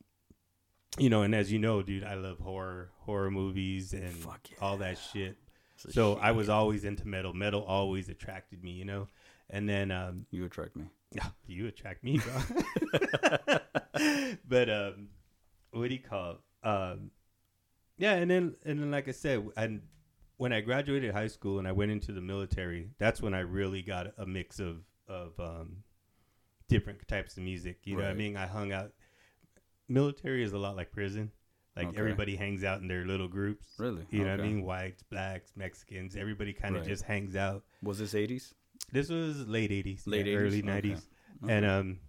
[0.97, 4.77] you know, and as you know, dude, I love horror, horror movies, and Fuck all
[4.77, 5.37] that shit.
[5.77, 6.23] So shit.
[6.23, 7.33] I was always into metal.
[7.33, 9.07] Metal always attracted me, you know.
[9.49, 10.85] And then um, You attract me.
[11.11, 13.59] yeah, you attract me, bro.
[14.47, 15.09] but um,
[15.71, 16.31] what do you call?
[16.31, 16.67] It?
[16.67, 17.11] Um,
[17.97, 19.81] yeah, and then and then like I said, and
[20.37, 23.81] when I graduated high school and I went into the military, that's when I really
[23.81, 25.83] got a mix of of um,
[26.67, 27.79] different types of music.
[27.85, 28.37] You know what I mean?
[28.37, 28.91] I hung out.
[29.89, 31.31] Military is a lot like prison.
[31.75, 31.97] Like Okay.
[31.99, 33.67] everybody hangs out in their little groups.
[33.77, 34.05] Really?
[34.09, 34.63] You know what I mean?
[34.63, 36.15] Whites, blacks, Mexicans.
[36.15, 36.89] Everybody kind of Right.
[36.89, 37.63] just hangs out.
[37.81, 38.53] Was this 80s?
[38.91, 40.41] This was late '80s, Late yeah, 80s?
[40.45, 41.07] early '90s,
[41.43, 41.53] Okay.
[41.53, 41.99] and um,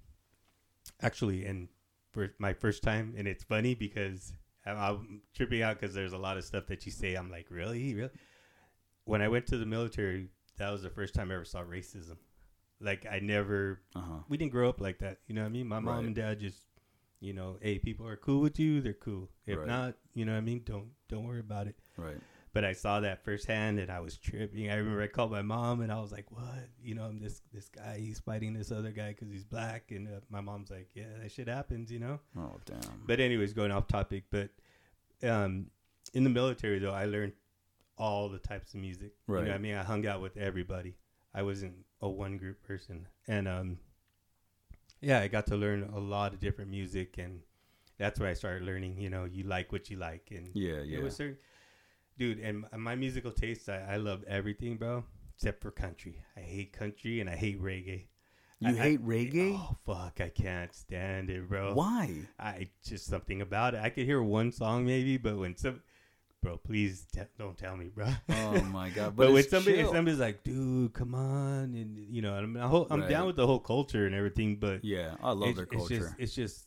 [1.02, 1.68] actually, and
[2.12, 4.32] for my first time, and it's funny because
[4.64, 7.14] I'm, I'm tripping out because there's a lot of stuff that you say.
[7.14, 8.10] I'm like, really, really.
[9.04, 12.16] When I went to the military, that was the first time I ever saw racism.
[12.80, 14.20] Like I never, uh-huh.
[14.28, 15.18] we didn't grow up like that.
[15.26, 15.66] You know what I mean?
[15.66, 16.04] My mom Right.
[16.06, 16.60] and dad just,
[17.20, 19.28] you know, hey, people are cool with you, they're cool.
[19.46, 19.66] If Right.
[19.66, 20.62] not, you know what I mean?
[20.64, 22.16] Don't don't worry about it Right.
[22.52, 24.70] but I saw that firsthand and I was tripping.
[24.70, 26.68] I remember I called my mom and I was like, "What?
[26.82, 27.98] You know, I'm this this guy.
[27.98, 31.30] He's fighting this other guy because he's black." And uh, my mom's like, "Yeah, that
[31.30, 33.02] shit happens, you know." Oh, damn.
[33.06, 34.24] But anyways, going off topic.
[34.30, 34.50] But
[35.22, 35.66] um,
[36.14, 37.32] in the military though, I learned
[37.98, 39.12] all the types of music.
[39.28, 39.44] You Right.
[39.44, 39.74] know what I mean?
[39.74, 40.96] I hung out with everybody.
[41.34, 43.78] I wasn't a one group person, and um,
[45.00, 47.40] yeah, I got to learn a lot of different music, and
[47.98, 48.98] that's where I started learning.
[48.98, 50.98] You know, you like what you like, and yeah, yeah.
[50.98, 51.38] it was certain,
[52.18, 52.38] dude.
[52.40, 56.22] And my musical tastes, I, I love everything, bro, except for country.
[56.36, 58.06] I hate country and I hate reggae.
[58.60, 59.54] you I- I- hate reggae?
[59.58, 61.74] Oh fuck, I can't stand it, bro.
[61.74, 62.28] Why?
[62.38, 63.80] I just something about it.
[63.82, 65.82] I could hear one song maybe, but when some,
[66.42, 68.08] bro, please te- don't tell me, bro.
[68.30, 69.16] Oh my god!
[69.16, 72.56] But, But, when it's somebody, if somebody's like, dude, come on, and you know, I'm,
[72.56, 75.64] I'm, I'm down with the whole culture and everything, but yeah, I love it's, their
[75.64, 75.98] it's culture.
[75.98, 76.66] just, it's just,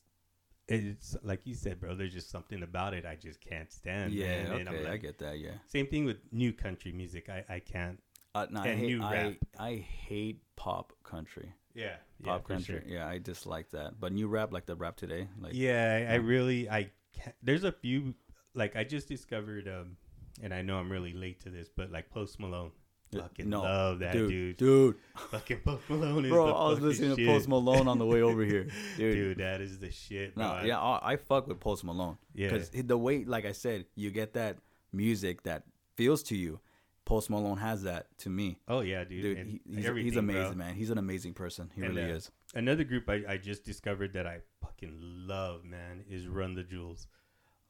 [0.67, 1.95] it's like you said, bro.
[1.95, 4.13] There's just something about it I just can't stand.
[4.13, 4.51] yeah, man.
[4.61, 5.39] And I'm okay, I get that.
[5.39, 7.29] Yeah, Same thing with new country music.
[7.29, 8.01] I, I can't.
[8.35, 9.33] uh, no, I And hate new I, rap.
[9.59, 11.53] I hate pop country.
[11.75, 12.81] Yeah, Pop for country.
[12.85, 12.93] sure.
[12.97, 13.99] Yeah, I dislike that.
[13.99, 17.63] But new rap, like the rap today, like yeah, I, I really I can't, there's
[17.63, 18.13] a few
[18.55, 19.97] like I just discovered um
[20.41, 22.71] and I know I'm really late to this, but like Post Malone.
[23.15, 24.57] Fucking no, love that dude, dude.
[24.57, 24.95] dude,
[25.29, 27.19] Fucking Post Malone is bro, I was listening shit.
[27.19, 28.63] to Post Malone on the way over here,
[28.97, 29.13] dude.
[29.15, 30.35] Dude, that is the shit.
[30.35, 32.49] No, I- yeah, I, I fuck with Post Malone yeah.
[32.49, 34.57] because the way, like I said, you get that
[34.91, 35.63] music that
[35.95, 36.59] feels to you.
[37.05, 39.21] Post Malone has that to me, Oh yeah, dude.
[39.21, 39.37] dude.
[39.45, 40.55] he, he's, he's amazing, bro.
[40.55, 40.73] man.
[40.73, 41.69] He's an amazing person.
[41.75, 42.31] He And, really uh, is.
[42.55, 47.07] Another group I, I just discovered that I fucking love, man, is Run the Jewels.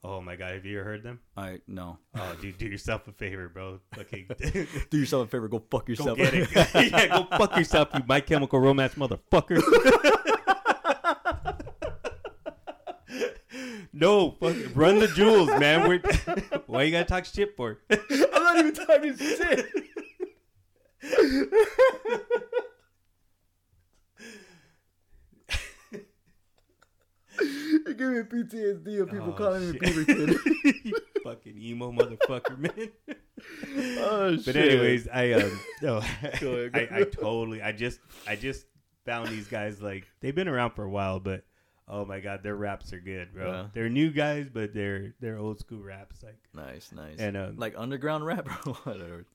[0.06, 1.20] Oh my god, have you ever heard them?
[1.38, 1.98] I no.
[2.14, 3.80] Oh, dude, do yourself a favor, bro.
[3.96, 4.28] Fucking
[4.90, 5.48] Do yourself a favor.
[5.48, 6.18] Go fuck yourself.
[6.18, 6.50] Go get it.
[6.92, 9.62] yeah, go fuck yourself, you My Chemical Romance motherfucker.
[13.94, 15.88] no, fuck, run the jewels, man.
[15.88, 16.02] We're,
[16.68, 17.80] why you gotta talk shit for?
[17.90, 19.70] I'm not even talking shit.
[27.88, 29.82] It gave me PTSD of people Oh, calling me shit.
[29.82, 30.40] Peterson.
[30.84, 30.94] You
[31.24, 32.92] fucking emo motherfucker, man.
[34.00, 36.02] oh But anyways, I um no,
[36.40, 38.66] Go ahead, I, go I totally I just I just
[39.06, 41.44] found these guys like they've been around for a while, but
[41.88, 43.52] oh my god, their raps are good, bro.
[43.52, 43.66] Yeah.
[43.74, 47.18] They're new guys, but they're they're old school raps like nice, nice.
[47.20, 49.26] and um like underground rap or whatever.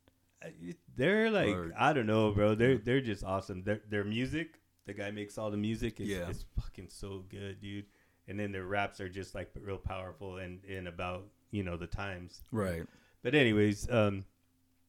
[0.96, 1.74] they're like Word.
[1.78, 2.54] I don't know, bro.
[2.54, 3.62] They're they're just awesome.
[3.64, 6.00] Their their music, the guy makes all the music.
[6.00, 6.28] Is, Yeah.
[6.28, 7.86] is fucking so good, dude.
[8.28, 11.86] And then their raps are just like real powerful and and about you know the
[11.86, 12.42] times.
[12.52, 12.84] Right.
[13.22, 14.24] But anyways, um,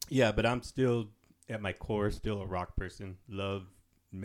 [0.10, 0.32] yeah.
[0.32, 1.08] But I'm still
[1.50, 3.18] at my core still a rock person.
[3.30, 3.64] Love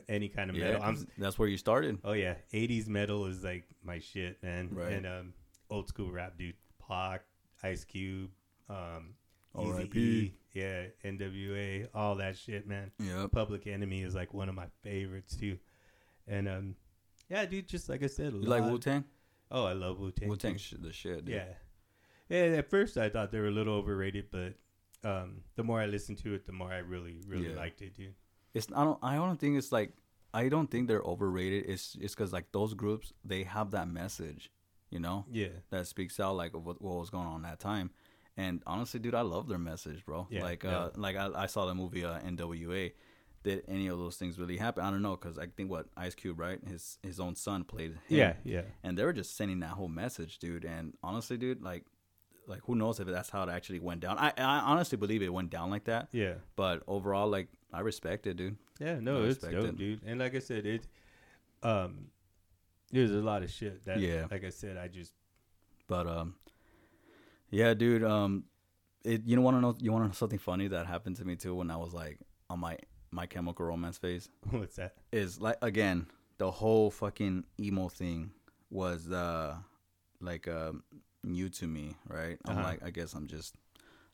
[0.09, 0.83] any kind of Yeah, metal.
[0.83, 1.99] I'm 'cause that's where you started.
[2.05, 4.69] oh yeah, 80s metal is like my shit, man.
[4.73, 4.93] Right.
[4.93, 5.35] And um,
[5.71, 6.55] old school rap, dude.
[6.87, 7.23] Pac,
[7.63, 8.31] Ice Cube,
[8.69, 9.15] um,
[9.55, 10.35] R.I.P..
[10.53, 12.91] Yeah, NWA, all that shit, man.
[12.99, 13.27] Yeah.
[13.33, 15.59] Public Enemy is like one of my favorites too.
[16.29, 16.77] And um,
[17.29, 17.69] yeah, dude.
[17.69, 19.05] Just like I said, You like lot- Wu Tang?
[19.51, 20.29] Oh, I love Wu Tang.
[20.29, 21.25] Wu Tang the shit.
[21.25, 21.35] Dude.
[21.35, 21.45] Yeah.
[22.29, 24.55] Yeah, at first I thought they were a little overrated, but
[25.09, 27.57] um, the more I listened to it, the more I really, really Yeah.
[27.57, 28.15] liked it, dude.
[28.55, 29.93] It's I don't I don't think it's like
[30.33, 31.67] I don't think they're overrated.
[31.69, 34.51] It's it's because like those groups they have that message,
[34.91, 35.49] you know, Yeah.
[35.71, 37.91] that speaks out like what, what was going on that time,
[38.37, 40.27] And honestly, dude, I love their message, bro.
[40.31, 40.77] Yeah, like, yeah.
[40.79, 42.93] uh, like I, I saw the movie uh, NWA.
[43.45, 44.83] Did any of those things really happen?
[44.85, 46.59] I don't know, cause I think what Ice Cube, right?
[46.67, 47.93] His his own son played.
[47.93, 47.99] Him.
[48.09, 48.63] Yeah, yeah.
[48.83, 50.65] and they were just sending that whole message, dude.
[50.65, 51.85] And honestly, dude, like,
[52.49, 54.19] like who knows if that's how it actually went down?
[54.19, 56.09] I, I honestly believe it went down like that.
[56.11, 56.35] Yeah.
[56.57, 58.57] But overall, like, I respect it, dude.
[58.81, 59.77] Yeah, no, I it's respect dope, it.
[59.79, 60.01] dude.
[60.07, 60.87] And like I said, it
[61.63, 62.07] um
[62.91, 64.27] there's a lot of shit that Yeah.
[64.31, 65.13] like I said, I just
[65.87, 66.35] But um,
[67.51, 68.03] yeah, dude.
[68.03, 68.45] Um,
[69.05, 71.25] it you know want to know you want to know something funny that happened to
[71.27, 72.79] me too when I was like on my
[73.15, 74.95] my Chemical Romance phase what's that?
[75.13, 76.07] is like again
[76.39, 78.33] the whole fucking emo thing
[78.71, 79.55] was uh
[80.21, 80.83] like um
[81.23, 82.39] new to me, right?
[82.47, 82.69] I'm Uh-huh.
[82.69, 83.55] like I guess I'm just.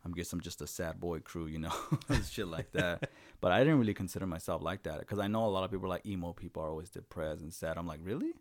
[0.02, 1.72] I guess I'm just a sad boy crew, you know,
[2.30, 3.10] shit like that.
[3.42, 5.90] But I didn't really consider myself like that because I know a lot of people
[5.90, 7.76] like emo people are always depressed and sad.
[7.76, 8.32] I'm like, really?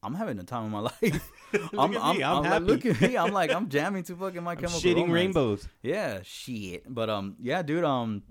[0.00, 1.30] I'm having the time of my life.
[1.76, 2.64] I'm, at me, I'm like, happy.
[2.64, 3.16] look at me.
[3.16, 5.12] I'm like, I'm jamming to fucking my I'm chemical shitting Romance.
[5.12, 5.68] rainbows.
[5.82, 6.84] Yeah, shit.
[6.88, 7.82] But um, yeah, dude.
[7.84, 8.22] Um,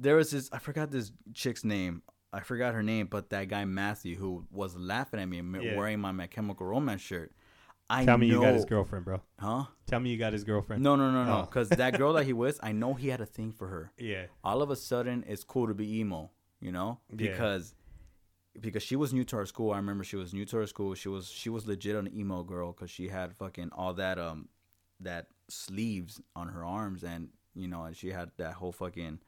[0.00, 0.48] there was this.
[0.52, 2.02] I forgot this chick's name.
[2.32, 5.76] I forgot her name, but that guy Matthew who was laughing at me and Yeah.
[5.76, 7.32] wearing my, my Chemical Romance shirt.
[7.88, 9.20] I Tell me know, you got his girlfriend, bro.
[9.40, 9.64] huh?
[9.88, 10.80] Tell me you got his girlfriend.
[10.80, 11.38] No, no, no, no.
[11.38, 11.42] Oh.
[11.42, 13.90] Because that girl that he was, I know he had a thing for her.
[13.98, 14.26] Yeah.
[14.44, 17.16] All of a sudden, it's cool to be emo, you know, Yeah.
[17.32, 17.74] because
[18.60, 19.72] because she was new to our school.
[19.72, 20.94] I remember she was new to our school.
[20.94, 24.48] She was she was legit an emo girl because she had fucking all that um
[25.00, 29.18] that sleeves on her arms and you know and she had that whole fucking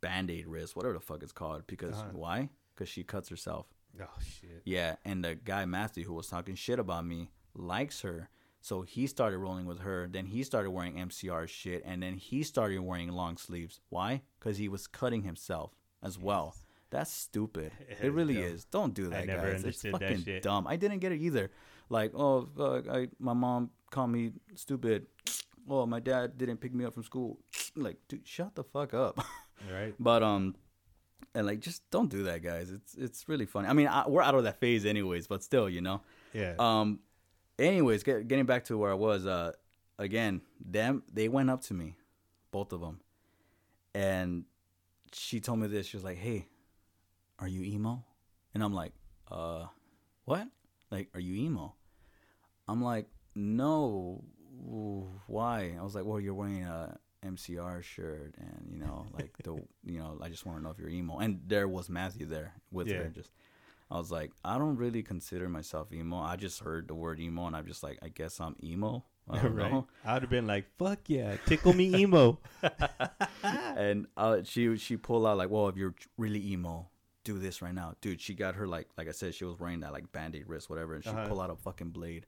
[0.00, 1.66] band aid wrist, whatever the fuck it's called.
[1.66, 2.10] Because Uh-huh.
[2.12, 2.50] why?
[2.74, 3.66] Because she cuts herself.
[4.00, 4.62] Oh shit.
[4.64, 8.28] Yeah, and the guy Matthew who was talking shit about me likes her.
[8.60, 10.08] So he started rolling with her.
[10.10, 13.80] Then he started wearing MCR shit, and then he started wearing long sleeves.
[13.88, 14.22] Why?
[14.38, 16.54] Because he was cutting himself as well.
[16.90, 17.72] That's stupid.
[18.02, 18.42] It really dumb.
[18.44, 18.64] is.
[18.64, 19.64] Don't do that, guys.
[19.64, 20.66] It's fucking dumb.
[20.66, 21.50] I didn't get it either.
[21.88, 22.48] Like, oh,
[22.90, 25.06] I my mom called me stupid.
[25.68, 27.38] Oh, my dad didn't pick me up from school.
[27.76, 29.18] Like, dude, shut the fuck up.
[29.72, 29.94] Right.
[29.98, 30.54] But um,
[31.34, 32.70] and like, just don't do that, guys.
[32.70, 33.68] It's it's really funny.
[33.68, 36.00] I mean, I, we're out of that phase anyways, but still, you know.
[36.32, 36.54] Yeah.
[36.58, 37.00] Um,
[37.58, 39.26] anyways, get, getting back to where I was.
[39.26, 39.52] Uh,
[39.98, 41.96] again, them they went up to me,
[42.50, 43.00] both of them,
[43.94, 44.44] and
[45.12, 45.86] she told me this.
[45.86, 46.48] She was like, "Hey,
[47.38, 48.04] are you emo?"
[48.54, 48.92] And I'm like,
[49.30, 49.66] "Uh,
[50.24, 50.48] what?
[50.90, 51.74] Like, are you emo?"
[52.66, 54.24] I'm like, "No,
[55.26, 59.54] why?" I was like, "Well, you're wearing a MCR shirt, and you know, like the,
[59.84, 62.54] you know, I just want to know if you're emo." And there was Matthew there
[62.70, 62.98] with Yeah.
[62.98, 63.30] her, just.
[63.90, 66.18] I was like, I don't really consider myself emo.
[66.18, 69.02] I just heard the word emo, and I'm just like, I guess I'm emo.
[69.30, 69.72] I don't right.
[69.72, 69.86] know.
[70.04, 72.38] I would have been like, "Fuck yeah, tickle me emo."
[73.42, 76.88] and uh, she she pulled out like, well, if you're really emo,
[77.24, 78.20] do this right now, dude.
[78.20, 80.94] She got her like like I said, she was wearing that like band-aid wrist, whatever,
[80.94, 81.26] and she Uh-huh.
[81.28, 82.26] pulled out a fucking blade,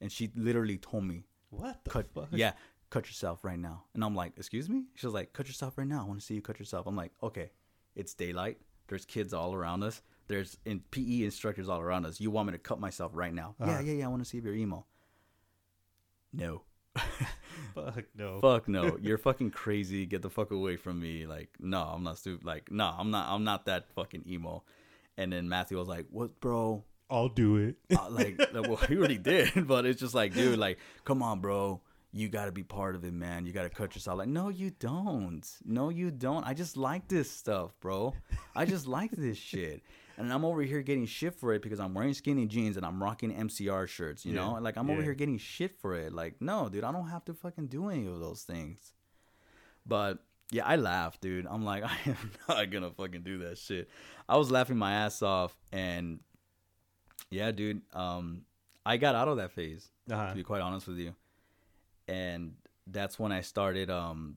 [0.00, 2.28] and she literally told me, what the cut, fuck?
[2.32, 2.52] yeah,
[2.90, 3.84] cut yourself right now.
[3.94, 4.84] And I'm like, excuse me?
[4.94, 6.02] She was like, cut yourself right now.
[6.02, 6.86] I want to see you cut yourself.
[6.86, 7.50] I'm like, okay,
[7.94, 8.58] it's daylight.
[8.88, 10.02] There's kids all around us.
[10.28, 12.20] There's in PE instructors all around us.
[12.20, 13.54] You want me to cut myself right now?
[13.60, 13.82] Yeah, Uh-huh.
[13.84, 14.04] yeah, yeah.
[14.06, 14.84] I want to see if you're emo.
[16.32, 16.62] No.
[17.74, 18.40] Fuck no.
[18.40, 22.16] fuck no you're fucking crazy get the fuck away from me like no i'm not
[22.16, 24.62] stupid like no i'm not i'm not that fucking emo
[25.18, 27.76] and then matthew was like what bro I'll do it.
[27.94, 31.40] uh, like, like, well he already did but it's just like dude like come on
[31.40, 31.82] bro
[32.18, 33.46] you gotta be part of it man.
[33.46, 35.46] You gotta cut yourself like no you don't.
[35.64, 36.44] No you don't.
[36.46, 38.14] I just like this stuff bro.
[38.54, 39.82] I just like this shit.
[40.18, 43.02] And i'm over here getting shit for it because i'm wearing skinny jeans and i'm
[43.02, 44.58] rocking mcr shirts you know?
[44.60, 46.12] Like i'm over here getting shit for it.
[46.12, 48.92] Like no dude i don't have to fucking do any of those things.
[49.84, 50.18] But
[50.50, 51.46] yeah, I laughed, dude.
[51.48, 53.88] I'm like, I am not gonna fucking do that shit.
[54.28, 56.20] I was laughing my ass off, and
[57.30, 57.82] yeah, dude.
[57.92, 58.42] Um,
[58.84, 60.28] I got out of that phase Uh-huh.
[60.30, 61.14] to be quite honest with you,
[62.08, 62.54] and
[62.86, 64.36] that's when I started um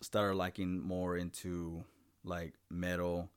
[0.00, 1.84] started liking more into
[2.24, 3.30] like metal,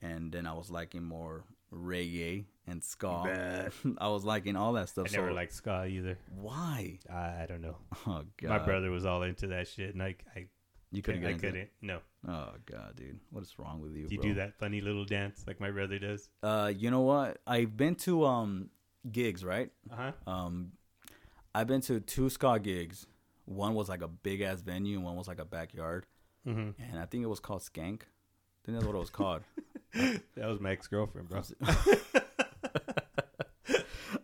[0.00, 3.70] and then I was liking more reggae and ska.
[3.98, 5.06] I was liking all that stuff.
[5.08, 6.18] I never so liked ska either.
[6.34, 6.98] why?
[7.10, 7.76] I, I don't know.
[8.06, 10.46] Oh god, My brother was all into that shit, and I, I,
[10.90, 11.40] you couldn't couldn't.
[11.40, 11.52] get I it?
[11.52, 11.70] couldn't.
[11.82, 11.98] No.
[12.28, 14.06] Oh god, dude, what is wrong with you?
[14.06, 14.30] Do you bro?
[14.30, 16.28] do that funny little dance like my brother does?
[16.42, 17.38] Uh, you know what?
[17.46, 18.70] I've been to um
[19.10, 19.70] gigs, right?
[19.90, 20.12] Uh huh.
[20.30, 20.72] Um,
[21.54, 23.06] I've been to two ska gigs.
[23.44, 26.06] One was like a big ass venue, and one was like a backyard.
[26.44, 28.02] hmm And I think it was called Skank.
[28.02, 29.42] I think that's what it was called.
[30.36, 31.42] That was my ex girlfriend, bro.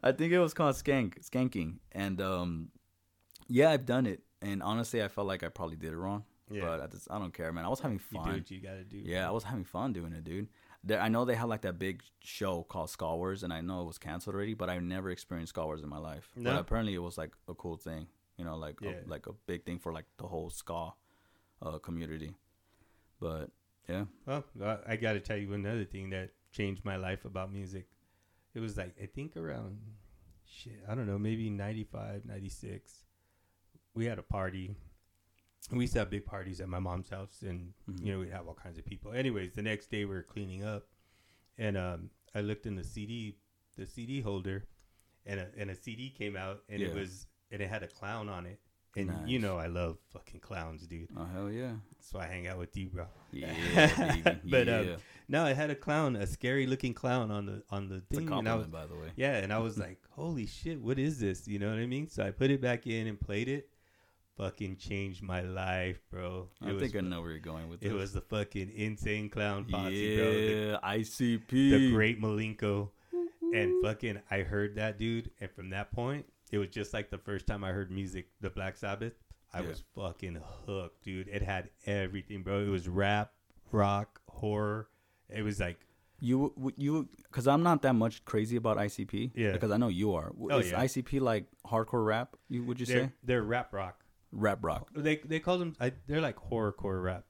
[0.02, 1.76] I think it was called Skank, Skanking.
[1.92, 2.68] And um,
[3.48, 4.22] yeah, I've done it.
[4.40, 6.24] And honestly, I felt like I probably did it wrong.
[6.50, 6.62] Yeah.
[6.62, 7.64] But I, just, I don't care, man.
[7.64, 8.28] I was having You fun.
[8.30, 8.96] do what you gotta do.
[8.96, 10.48] Yeah, I was having fun doing it, dude.
[10.84, 13.82] There, I know they had like that big show called Star Wars, and I know
[13.82, 16.30] it was canceled already, but I never experienced Star Wars in my life.
[16.36, 16.52] No?
[16.52, 18.06] But apparently, it was like a cool thing.
[18.36, 18.90] You know, like Yeah.
[19.04, 20.92] a, like a big thing for like the whole ska
[21.60, 22.34] uh, community.
[23.20, 23.50] But
[23.88, 24.44] yeah, Well,
[24.86, 27.88] I got to tell you another thing that changed my life about music.
[28.54, 29.78] It was like, I think around,
[30.46, 33.04] shit, I don't know, maybe 95, 96.
[33.94, 34.76] We had a party.
[35.70, 38.04] We used to have big parties at my mom's house, and, Mhm.
[38.06, 39.12] you know, we'd have all kinds of people.
[39.12, 40.88] Anyways, the next day we were cleaning up,
[41.58, 43.36] and um, I looked in the CD,
[43.76, 44.66] the CD holder,
[45.26, 48.28] and a, and a CD came out, and it was, and it had a clown
[48.28, 48.60] on it.
[48.96, 51.10] And you know, I love fucking clowns, dude.
[51.16, 53.06] oh hell yeah, So I hang out with you, bro.
[53.30, 53.52] yeah,
[54.24, 54.40] baby.
[54.50, 54.96] But, um.
[55.28, 58.16] No, it had a clown, a scary looking clown on the on the it's a
[58.16, 59.10] thing, and I was by the way.
[59.14, 61.46] yeah, and I was like, holy shit, what is this?
[61.46, 62.08] You know what I mean?
[62.08, 63.68] So I put it back in and played it.
[64.38, 66.48] Fucking changed my life, bro.
[66.62, 67.92] It I was think I know where you're going with it this.
[67.92, 70.32] was the fucking insane clown posse, bro.
[70.32, 71.48] The, yeah, ICP.
[71.50, 72.90] the great Milenko,
[73.52, 77.18] and fucking I heard that dude, and from that point, it was just like the
[77.18, 79.12] first time I heard music, the Black Sabbath.
[79.52, 79.68] I Yeah.
[79.68, 81.26] was fucking hooked, dude.
[81.28, 82.60] It had everything, bro.
[82.60, 83.32] It was rap,
[83.72, 84.88] rock, horror.
[85.28, 85.80] It was like
[86.20, 89.32] You you because I'm not that much crazy about ICP.
[89.34, 89.52] Yeah.
[89.52, 90.32] Because I know you are.
[90.50, 90.80] Oh, Is yeah.
[90.84, 92.36] ICP like hardcore rap?
[92.48, 94.04] You would you they're say they're rap rock.
[94.32, 94.90] Rap rock?
[94.94, 97.24] They they call them I, they're like horrorcore rap,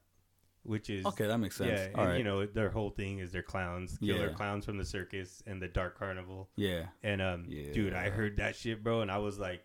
[0.63, 1.71] which is Okay, that makes sense.
[1.71, 2.17] Yeah, All and right.
[2.17, 4.33] you know their whole thing is they're clowns, killer Yeah.
[4.33, 6.49] clowns from the circus and the dark carnival.
[6.55, 6.87] yeah.
[7.03, 9.63] And um, dude, I heard that shit, bro, and I was like,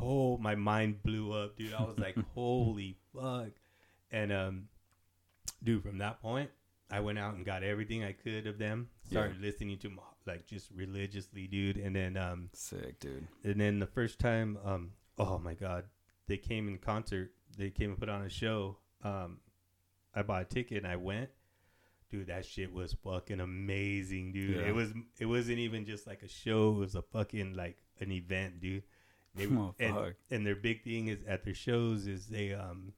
[0.00, 1.72] oh, my mind blew up, dude.
[1.74, 3.50] I was like, holy fuck.
[4.10, 4.64] And um,
[5.62, 6.50] dude, from that point,
[6.90, 8.88] I went out and got everything I could of them.
[9.10, 9.90] Started listening to
[10.26, 11.76] like just religiously, dude.
[11.76, 13.26] And then um, Sick, dude.
[13.44, 15.84] and then the first time, um, oh my god,
[16.28, 17.32] they came in concert.
[17.56, 18.78] They came and put on a show.
[19.02, 19.38] Um,
[20.14, 21.30] I bought a ticket and I went.
[22.10, 24.56] Dude, that shit was fucking amazing, dude.
[24.56, 24.62] Yeah.
[24.68, 24.92] It was.
[25.18, 26.72] It wasn't even just like a show.
[26.76, 28.84] It was a fucking like an event, dude.
[29.34, 30.12] They, Oh, and, fuck.
[30.30, 32.92] and their big thing is at their shows is they um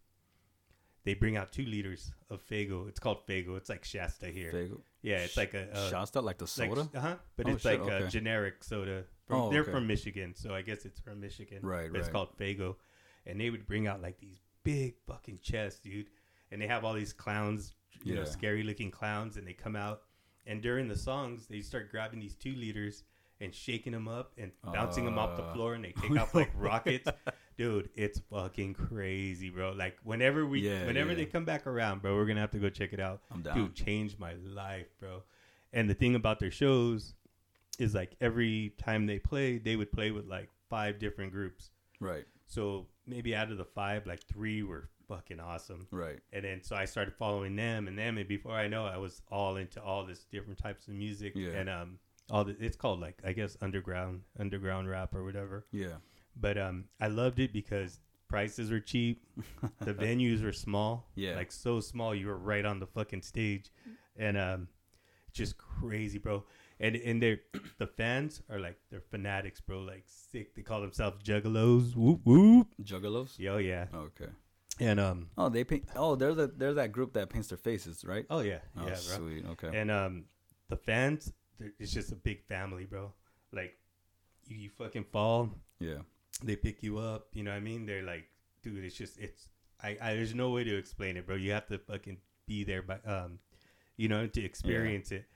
[1.04, 2.88] they bring out two liters of Faygo.
[2.88, 3.56] It's called Faygo.
[3.56, 4.50] It's like Shasta here.
[4.52, 4.80] Faygo.
[5.02, 6.88] Yeah, it's like a, a Shasta, like the like, soda.
[6.94, 7.14] uh huh.
[7.36, 9.04] But Oh, it's shit, like a generic soda.
[9.28, 9.70] From, Oh, they're okay.
[9.70, 11.60] from Michigan, so I guess it's from Michigan.
[11.62, 12.74] Right, But It's called Faygo,
[13.26, 16.06] and they would bring out like these big fucking chests, dude.
[16.50, 17.72] And they have all these clowns,
[18.04, 20.02] you know, scary looking clowns, and they come out.
[20.46, 23.02] And during the songs, they start grabbing these two liters
[23.40, 25.52] and shaking them up and bouncing them off the Uh.
[25.52, 27.08] floor, and they take off like rockets.
[27.58, 29.72] Dude, it's fucking crazy, bro.
[29.72, 31.16] Like whenever we, Yeah, whenever yeah.
[31.16, 33.54] they come back around, bro, we're gonna have to go check it out I'm down.
[33.56, 35.22] dude changed my life bro
[35.72, 37.14] and the thing about their shows
[37.78, 42.24] is like every time they play they would play with like five different groups Right,
[42.46, 45.86] so maybe out of the five like three were fucking awesome.
[45.90, 46.18] Right.
[46.32, 48.96] and then so i started following them and them and before i know it, i
[48.98, 51.50] was all into all this different types of music Yeah.
[51.50, 51.98] and um
[52.30, 55.66] all the it's called like i guess underground underground rap or whatever.
[55.72, 55.96] Yeah,
[56.40, 59.22] but um i loved it because prices were cheap.
[59.80, 61.08] The venues were small.
[61.14, 61.36] Yeah.
[61.36, 63.70] like so small you were right on the fucking stage.
[64.16, 64.68] And um
[65.32, 66.42] just crazy bro
[66.80, 67.38] and and they're
[67.78, 72.68] the fans are like they're fanatics bro like sick they call themselves juggalos whoop whoop
[72.82, 73.38] Juggalos.
[73.38, 74.28] yo yeah Okay.
[74.80, 75.88] and um Oh, they paint.
[75.96, 78.26] Oh, they're the they're that group that paints their faces, right?
[78.30, 79.44] oh yeah Oh, yeah bro sweet.
[79.52, 79.70] Okay.
[79.78, 80.24] and um
[80.68, 81.32] the fans
[81.78, 83.12] it's just a big family bro
[83.52, 83.78] like
[84.46, 85.50] you, you fucking fall
[85.80, 85.98] yeah.
[86.44, 87.28] they pick you up.
[87.32, 87.86] You know what I mean?
[87.86, 88.28] They're like,
[88.62, 89.48] dude, it's just it's.
[89.82, 91.36] I, I there's no way to explain it, bro.
[91.36, 93.38] You have to fucking be there, but um,
[93.96, 95.26] you know, to experience it.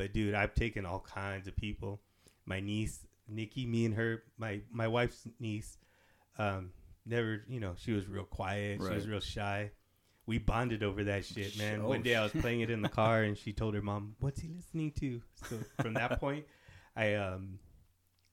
[0.00, 2.00] But dude, I've taken all kinds of people.
[2.46, 5.76] My niece Nikki, me and her, my my wife's niece,
[6.38, 6.70] um,
[7.04, 8.80] never, you know, she was real quiet.
[8.82, 9.72] She was real shy.
[10.24, 11.82] We bonded over that shit, man.
[11.82, 14.14] Oh, One day I was playing it in the car, and she told her mom,
[14.20, 16.46] "What's he listening to?" So from that point,
[16.96, 17.58] I um,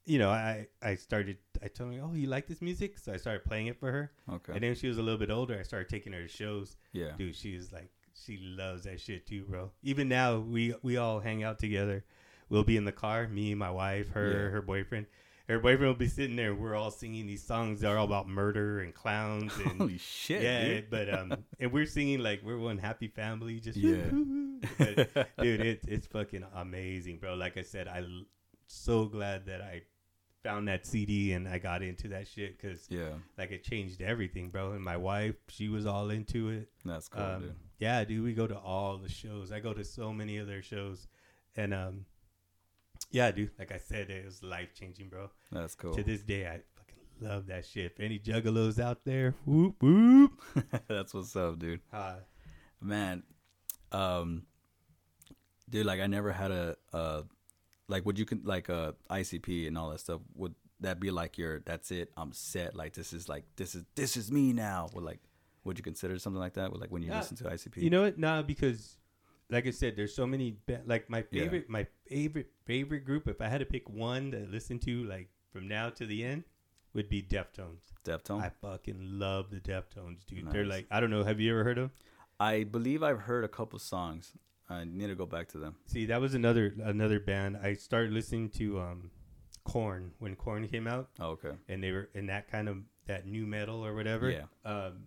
[0.06, 1.36] you know, I I started.
[1.62, 4.12] I told her, "Oh, you like this music?" So I started playing it for her.
[4.32, 4.54] Okay.
[4.54, 6.78] And then she was a little bit older, I started taking her to shows.
[6.94, 7.12] yeah.
[7.18, 9.70] Dude, she was like, she loves that shit too, bro.
[9.82, 12.04] Even now, we we all hang out together.
[12.48, 14.48] We'll be in the car, me, my wife, her, Yeah.
[14.50, 15.06] her boyfriend.
[15.48, 16.54] Her boyfriend will be sitting there.
[16.54, 17.80] We're all singing these songs.
[17.80, 20.64] They're all about murder and clowns and Holy shit, yeah.
[20.64, 20.90] dude.
[20.90, 23.58] But um, and we're singing like we're one happy family.
[23.60, 24.10] Just Yeah.
[24.78, 27.34] but, dude, it's it's fucking amazing, bro.
[27.34, 28.26] Like I said, I'm
[28.66, 29.82] so glad that I
[30.44, 33.10] found that CD and I got into that shit because yeah.
[33.36, 34.72] like it changed everything, bro.
[34.72, 36.68] And my wife, she was all into it.
[36.84, 37.54] That's cool, Um, dude.
[37.78, 39.52] Yeah, dude, we go to all the shows.
[39.52, 41.06] I go to so many of their shows,
[41.56, 42.06] and um,
[43.10, 43.50] yeah, dude.
[43.58, 45.30] Like I said, it was life changing, bro.
[45.52, 45.94] That's cool.
[45.94, 47.92] To this day, I fucking love that shit.
[47.92, 50.40] If any juggalos out there, whoop whoop.
[50.88, 51.80] That's what's up, dude.
[51.92, 52.16] Uh,
[52.80, 53.24] Man,
[53.90, 54.42] um,
[55.68, 57.22] dude, like I never had a uh,
[57.88, 60.20] like would you con like uh ICP and all that stuff.
[60.34, 63.84] Would that be like your that's it i'm set like this is like this is
[63.96, 65.18] this is me now would like
[65.68, 68.02] would you consider something like that with like when you listen to icp You know
[68.02, 68.18] what?
[68.18, 68.96] Nah, because
[69.50, 70.56] like I said, there's so many.
[70.66, 71.42] Ba- like my Yeah.
[71.42, 73.26] favorite, my favorite favorite group.
[73.28, 76.44] If I had to pick one to listen to, like from now to the end,
[76.94, 77.92] would be Deftones.
[78.04, 78.42] Deftone?
[78.42, 80.50] I fucking love the Deftones, dude.
[80.50, 80.70] They're Nice.
[80.78, 81.22] like I don't know.
[81.24, 81.84] Have you ever heard of?
[81.84, 81.90] 'em?
[82.40, 84.34] I believe I've heard a couple songs.
[84.68, 85.76] I need to go back to them.
[85.86, 87.56] See, that was another another band.
[87.56, 89.10] I started listening to um,
[89.64, 91.52] Korn when Korn came out, Oh, okay.
[91.68, 94.30] and they were in that kind of that new metal or whatever.
[94.30, 94.44] Yeah.
[94.64, 95.04] Um,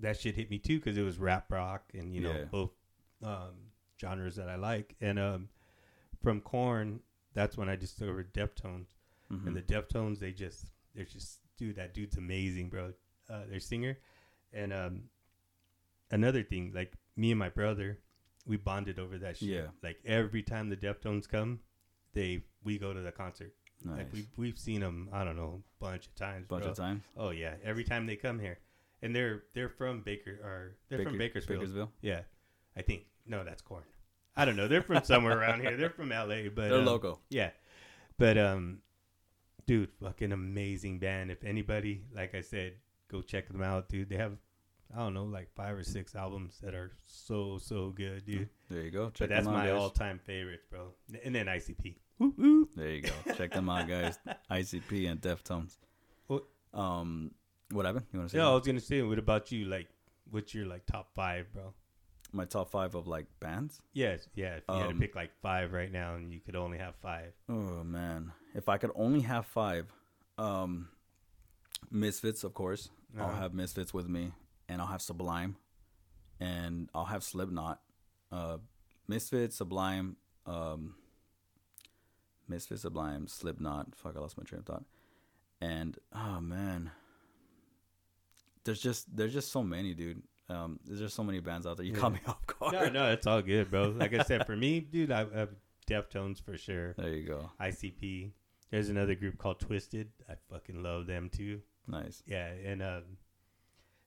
[0.00, 2.44] that shit hit me too because it was rap rock and you know Yeah.
[2.44, 2.70] both
[3.22, 3.70] um,
[4.00, 4.96] genres that I like.
[5.00, 5.48] And um,
[6.22, 7.00] from Korn,
[7.32, 8.88] that's when I discovered Deftones.
[9.32, 9.46] Mhm.
[9.46, 12.92] And the Deftones, they just they're just dude, that dude's amazing, bro.
[13.30, 13.96] Uh, their singer,
[14.52, 15.04] and um,
[16.10, 17.98] another thing, like me and my brother,
[18.46, 19.48] we bonded over that shit.
[19.48, 19.66] Yeah.
[19.82, 21.60] Like every time the Deftones come,
[22.12, 23.54] they we go to the concert.
[23.82, 23.98] nice.
[23.98, 26.46] Like we we've seen them, I don't know, a bunch of times.
[26.48, 26.72] bunch bro.
[26.72, 27.04] of times.
[27.16, 28.58] Oh yeah, every time they come here,
[29.04, 31.62] and they're they're from Baker or they're from Baker- Bakersfield.
[31.62, 31.88] Bakersville.
[32.00, 32.22] Yeah,
[32.76, 33.84] I think no, that's Korn.
[34.34, 34.66] I don't know.
[34.66, 35.76] They're from somewhere around here.
[35.76, 37.20] They're from LA, but They're um, local.
[37.28, 37.50] Yeah,
[38.18, 38.78] but um,
[39.66, 41.30] dude, fucking amazing band.
[41.30, 42.72] If anybody, like I said,
[43.08, 44.08] go check them out, dude.
[44.08, 44.32] They have
[44.92, 48.48] I don't know, like five or six albums that are so so good, dude.
[48.70, 49.12] There you go.
[49.18, 50.94] but that's them out, my all time favorites, bro.
[51.24, 51.96] And then ICP.
[52.18, 52.68] Woo, woo.
[52.74, 53.34] There you go.
[53.36, 54.18] Check them out, guys.
[54.50, 55.76] ICP and Deftones.
[56.72, 57.32] Um,
[57.74, 58.06] what happened?
[58.12, 59.64] You want to say Yeah, I was gonna say, what about you?
[59.66, 59.88] Like,
[60.30, 61.74] what's your like top five, bro?
[62.32, 63.80] my top five of like bands?
[63.92, 64.56] Yes, yeah.
[64.56, 66.94] If you had to Um, pick like five right now, and you could only have
[66.96, 67.32] five.
[67.48, 69.92] Oh man, if I could only have five,
[70.38, 70.88] um,
[71.90, 72.90] Misfits, of course.
[73.18, 73.42] I'll Uh-huh.
[73.42, 74.32] have Misfits with me,
[74.68, 75.56] and I'll have Sublime,
[76.40, 77.80] and I'll have Slipknot.
[78.32, 78.58] Uh,
[79.06, 80.16] Misfits, Sublime,
[80.46, 80.96] um,
[82.48, 83.94] Misfits, Sublime, Slipknot.
[83.94, 84.84] Fuck, I lost my train of thought.
[85.60, 86.90] And oh man,
[88.64, 90.22] there's just there's just so many, dude.
[90.48, 91.86] Um, there's just so many bands out there.
[91.86, 92.72] You caught me off guard.
[92.72, 93.94] No, no, it's all good, bro.
[93.96, 95.50] Like I said, for me, dude, I have
[95.88, 96.94] Deftones for sure.
[96.98, 97.50] There you go.
[97.60, 98.32] ICP.
[98.70, 100.06] There's another group called Twiztid.
[100.28, 101.60] I fucking love them too.
[101.86, 102.22] Nice.
[102.26, 103.02] Yeah, and um,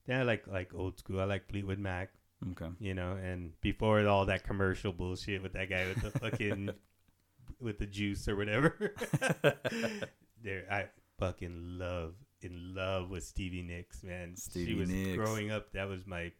[0.05, 1.21] then I like like old school.
[1.21, 2.09] I like Fleetwood Mac.
[2.51, 2.69] Okay.
[2.79, 6.69] You know, and before all that commercial bullshit with that guy with the fucking
[7.59, 8.93] with the juice or whatever.
[10.43, 10.85] there, I
[11.19, 14.33] fucking love in love with Stevie Nicks, man.
[14.35, 15.15] she Stevie was Nicks.
[15.17, 15.71] growing up.
[15.73, 16.31] That was my.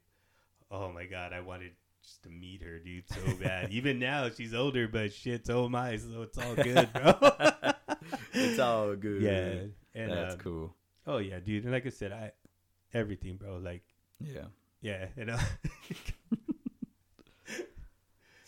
[0.70, 1.72] Oh my god, I wanted
[2.04, 3.72] just to meet her, dude, so bad.
[3.74, 7.14] Even now, she's older, but shit, so my, So it's all good, bro.
[8.34, 9.22] it's all good.
[9.22, 10.76] yeah, and That's um, cool.
[11.06, 11.64] Oh yeah, dude.
[11.64, 12.32] And like I said, I
[12.94, 13.58] everything, bro.
[13.58, 13.84] Like
[14.20, 14.46] Yeah.
[14.82, 15.38] yeah, you know.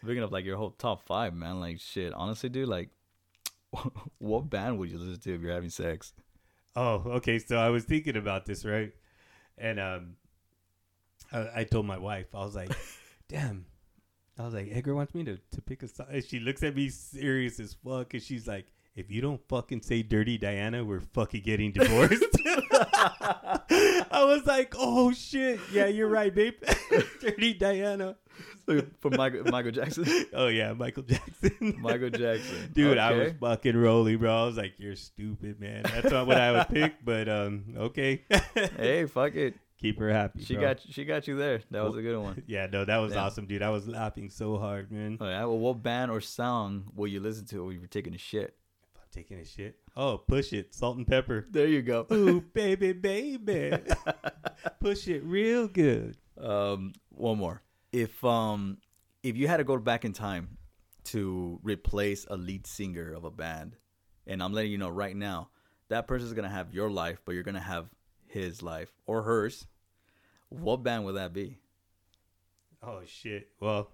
[0.01, 2.13] Speaking of like your whole top five, man, like shit.
[2.13, 2.89] Honestly, dude, like,
[4.17, 6.13] what band would you listen to if you're having sex?
[6.79, 7.39] Oh, okay.
[7.39, 8.93] So I was thinking about this, right?
[9.57, 10.15] And um,
[11.29, 12.71] I, I told my wife, I was like,
[13.27, 13.65] "Damn,"
[14.37, 16.77] I was like, "Edgar wants me to to pick a song." And she looks at
[16.77, 18.67] me serious as fuck, and she's like,
[18.99, 22.23] "If you don't fucking say Dirty Diana, we're fucking getting divorced."
[24.11, 26.55] I was like, "Oh shit, yeah, you're right, babe.
[27.21, 28.17] Dirty Diana."
[28.99, 30.05] from Michael Michael Jackson.
[30.33, 31.77] Oh yeah, Michael Jackson.
[31.81, 32.71] Michael Jackson.
[32.73, 34.43] Dude, I was fucking rolling, bro.
[34.43, 38.23] I was like, "You're stupid, man." That's not what I would pick, but um, okay.
[38.53, 39.55] Hey, fuck it.
[39.79, 40.43] Keep her happy.
[40.43, 40.63] She bro.
[40.63, 41.61] got she got you there.
[41.71, 42.43] That was a good one.
[42.47, 43.61] Yeah, no, that was awesome, dude.
[43.61, 45.17] I was laughing so hard, man.
[45.21, 45.45] Oh, yeah.
[45.45, 48.55] Well, what band or song will you listen to when you're taking a shit?
[49.11, 49.75] Taking a shit.
[49.97, 51.45] Oh, push it, Salt-N-Pepa.
[51.49, 52.05] There you go.
[52.11, 53.73] Ooh, baby, baby,
[54.79, 56.15] push it real good.
[56.39, 57.63] Um, one more.
[57.91, 58.77] If um,
[59.23, 60.57] if you had to go back in time
[61.05, 63.77] to replace a lead singer of a band,
[64.27, 65.49] and I'm letting you know right now,
[65.87, 67.89] that person's gonna have your life, but you're gonna have
[68.27, 69.65] his life or hers.
[70.49, 71.57] What band would that be?
[72.83, 73.49] Oh shit.
[73.59, 73.89] Well,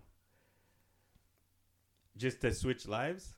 [2.17, 3.34] just to switch lives.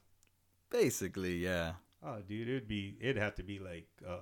[0.70, 1.74] Basically, yeah.
[2.04, 4.20] Oh, dude, it'd be it'd have to be like uh,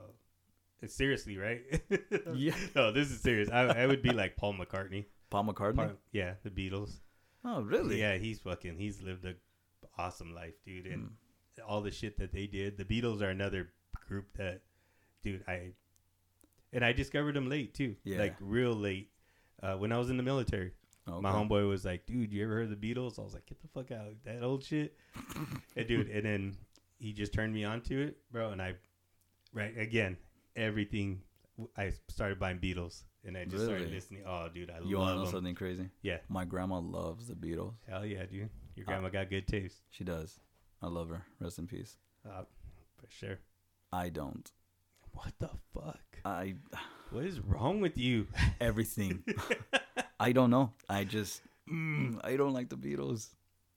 [0.87, 1.61] seriously right.
[2.35, 2.55] Yeah.
[2.75, 3.49] No, this is serious.
[3.49, 5.05] I, I would be like Paul McCartney.
[5.29, 5.75] Paul McCartney.
[5.75, 6.99] Par- yeah, the Beatles.
[7.43, 7.99] oh, really?
[7.99, 8.77] Yeah, he's fucking.
[8.77, 9.33] He's lived a
[9.97, 11.63] awesome life, dude, and Mm.
[11.67, 12.77] all the shit that they did.
[12.77, 13.69] The Beatles are another
[14.07, 14.61] group that,
[15.23, 15.71] dude, I
[16.73, 18.19] and I discovered them late too, Yeah.
[18.19, 19.09] like real late.
[19.63, 20.71] Uh, when I was in the military,
[21.07, 21.21] Okay.
[21.21, 23.61] my homeboy was like, "Dude, you ever heard of the Beatles?" I was like, "Get
[23.61, 24.97] the fuck out, of that old shit."
[25.75, 26.57] and dude, and then
[26.97, 28.49] he just turned me on to it, bro.
[28.51, 28.73] And I,
[29.53, 30.17] right again,
[30.55, 31.21] everything.
[31.77, 34.23] I started buying Beatles, and I just started listening.
[34.27, 34.89] Oh, dude, I love.
[34.89, 35.37] You want to know love them.
[35.37, 35.89] something crazy?
[36.01, 37.73] Yeah, My grandma loves the Beatles.
[37.87, 38.49] hell yeah, dude.
[38.75, 39.77] Your grandma got good taste.
[39.91, 40.39] She does.
[40.81, 41.23] I love her.
[41.39, 41.95] Rest in peace.
[42.27, 42.41] Uh,
[42.99, 43.37] for sure.
[43.93, 44.51] I don't.
[45.13, 46.01] What the fuck?
[46.25, 46.55] I
[47.11, 48.27] What is wrong with you?
[48.59, 49.23] everything.
[50.19, 50.71] I don't know.
[50.89, 53.29] I just mm, I don't like the Beatles.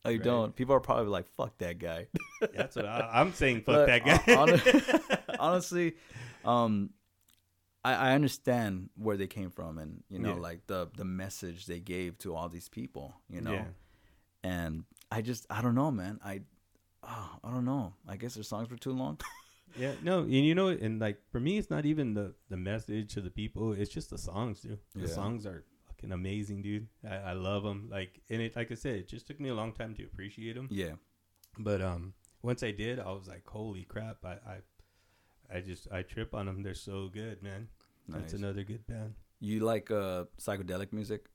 [0.04, 0.22] I Right.
[0.22, 0.54] don't.
[0.54, 2.06] People are probably like, "Fuck that guy."
[2.54, 3.62] That's what I, I'm saying.
[3.62, 4.34] Fuck that guy.
[4.34, 5.94] hon- honestly,
[6.44, 6.90] um,
[7.84, 10.40] I, I understand where they came from, and you know, Yeah.
[10.40, 13.14] like the the message they gave to all these people.
[13.28, 13.64] You know, Yeah.
[14.44, 16.20] and I just I don't know, man.
[16.24, 16.42] I
[17.02, 17.94] oh, I don't know.
[18.08, 19.18] I guess their songs were too long.
[19.78, 23.12] Yeah, no, and you know, and like for me, it's not even the the message
[23.14, 24.78] to the people; it's just the songs, dude.
[24.94, 25.06] The Yeah.
[25.14, 25.62] songs are
[25.98, 26.86] fucking amazing, dude.
[27.08, 27.88] I, I love them.
[27.90, 30.54] Like, and it, like I said, it just took me a long time to appreciate
[30.54, 30.68] them.
[30.70, 30.92] yeah,
[31.58, 34.18] But um, once I did, I was like, holy crap!
[34.24, 34.28] I
[35.52, 36.62] I, I just I trip on them.
[36.62, 37.68] They're so good, man.
[38.08, 39.14] That's another good band.
[39.40, 41.26] You like uh psychedelic music?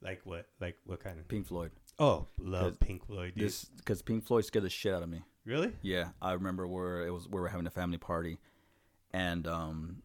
[0.00, 0.46] Like what?
[0.60, 1.28] Like what kind of?
[1.28, 1.70] Pink Floyd.
[1.98, 3.44] Oh, love Pink Floyd, dude.
[3.46, 5.22] This because Pink Floyd scared the shit out of me.
[5.44, 5.72] really?
[5.82, 7.28] Yeah, I remember where it was.
[7.28, 8.38] We were having a family party,
[9.12, 10.02] and um,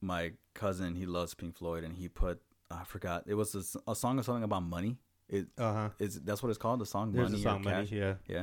[0.00, 2.40] my cousin he loves Pink Floyd, and he put
[2.70, 3.54] I forgot it was
[3.86, 4.98] a song or something about money.
[5.28, 5.88] It Uh huh.
[5.98, 6.80] is that's what it's called.
[6.80, 7.86] The song There's money a song, or money.
[7.86, 7.92] cash.
[7.92, 8.14] Yeah.
[8.26, 8.42] yeah.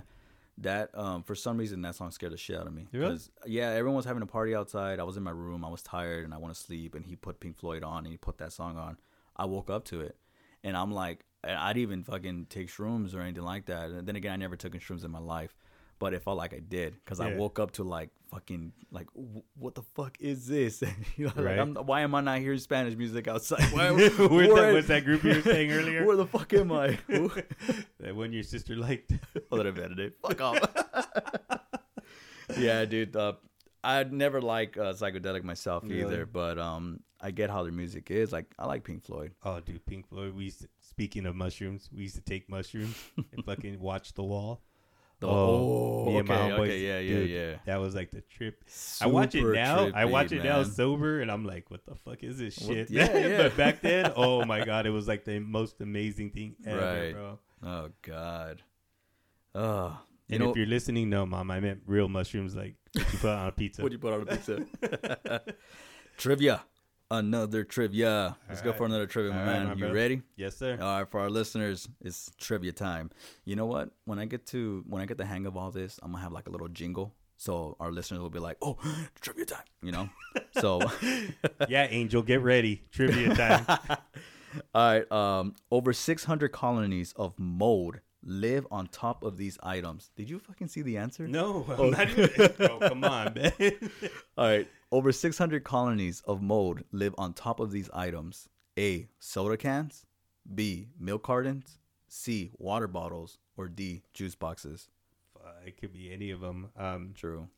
[0.59, 2.87] That um for some reason that song scared the shit out of me.
[2.93, 3.17] Really?
[3.45, 4.99] Yeah, everyone was having a party outside.
[4.99, 5.65] I was in my room.
[5.65, 6.95] I was tired and I want to sleep.
[6.95, 8.97] And he put Pink Floyd on and he put that song on.
[9.35, 10.15] I woke up to it,
[10.63, 13.89] and I'm like, I didn't even fucking take shrooms or anything like that.
[13.89, 15.53] And then again, I never took shrooms in my life,
[15.99, 19.57] but it felt like I did because I woke up to like fucking like "Wh-
[19.61, 20.83] what the fuck is this?
[21.17, 21.57] you know, Right.
[21.67, 23.63] like why am I not hearing Spanish music outside?
[23.73, 26.05] Why, Where's that, where- what's that group you were saying earlier?
[26.05, 26.97] Where the fuck am I?
[27.99, 29.13] That one your sister liked.
[29.51, 30.17] Oh, that I invented it.
[30.21, 30.59] Fuck off.
[32.57, 33.15] yeah, dude.
[33.15, 33.33] Uh,
[33.83, 36.01] I'd never like uh, psychedelic myself Really?
[36.01, 38.31] either, but um, I get how their music is.
[38.31, 39.31] Like, I like Pink Floyd.
[39.43, 40.33] Oh, dude, Pink Floyd.
[40.35, 44.23] We used to, speaking of mushrooms, we used to take mushrooms and fucking watch the
[44.23, 44.61] wall.
[45.25, 47.55] The- Oh, me and my okay, homeboys, okay, yeah, yeah, dude, yeah.
[47.65, 48.63] That was like the trip.
[49.01, 49.89] I watch it Super now.
[49.93, 52.89] I watch it now sober, and I'm like, "What the fuck is this What- shit?"
[52.91, 53.37] yeah, yeah.
[53.43, 57.13] but back then, oh my god, it was like the most amazing thing ever, Right.
[57.13, 57.39] bro.
[57.63, 58.61] Oh God.
[59.55, 59.97] Oh,
[60.27, 63.19] you And know if you're listening, no, mom, I meant real mushrooms, like what you
[63.19, 63.81] put on a pizza.
[63.83, 64.65] what you put on a pizza?
[66.17, 66.63] trivia.
[67.11, 68.35] Another trivia.
[68.49, 69.65] Let's go for another trivia, my Alright, man.
[69.67, 69.93] my you brother.
[69.93, 70.21] ready?
[70.35, 70.77] yes, sir.
[70.81, 73.11] All right, for our listeners, it's trivia time.
[73.45, 73.91] You know what?
[74.05, 76.31] When I get to when I get the hang of all this, I'm gonna have
[76.33, 78.77] like a little jingle, so our listeners will be like, "Oh,
[79.21, 80.09] trivia time!" You know.
[80.59, 80.81] so,
[81.69, 82.83] yeah, Angel, get ready.
[82.91, 83.65] Trivia time.
[84.73, 85.11] all right.
[85.11, 90.09] Um, over 600 colonies of mold live on top of these items.
[90.15, 91.27] Did you fucking see the answer?
[91.27, 91.89] no, Oh.
[92.01, 92.51] even.
[92.57, 93.51] Bro, come on, man.
[94.37, 94.67] All right.
[94.95, 98.47] Over 600 colonies of mold live on top of these items.
[98.79, 99.09] A.
[99.19, 100.05] Soda cans.
[100.53, 100.87] B.
[100.97, 101.79] Milk cartons.
[102.07, 102.49] C.
[102.59, 103.39] Water bottles.
[103.57, 104.03] Or D.
[104.13, 104.87] Juice boxes.
[105.37, 106.69] Uh, it could be any of them.
[106.77, 107.49] Um, True.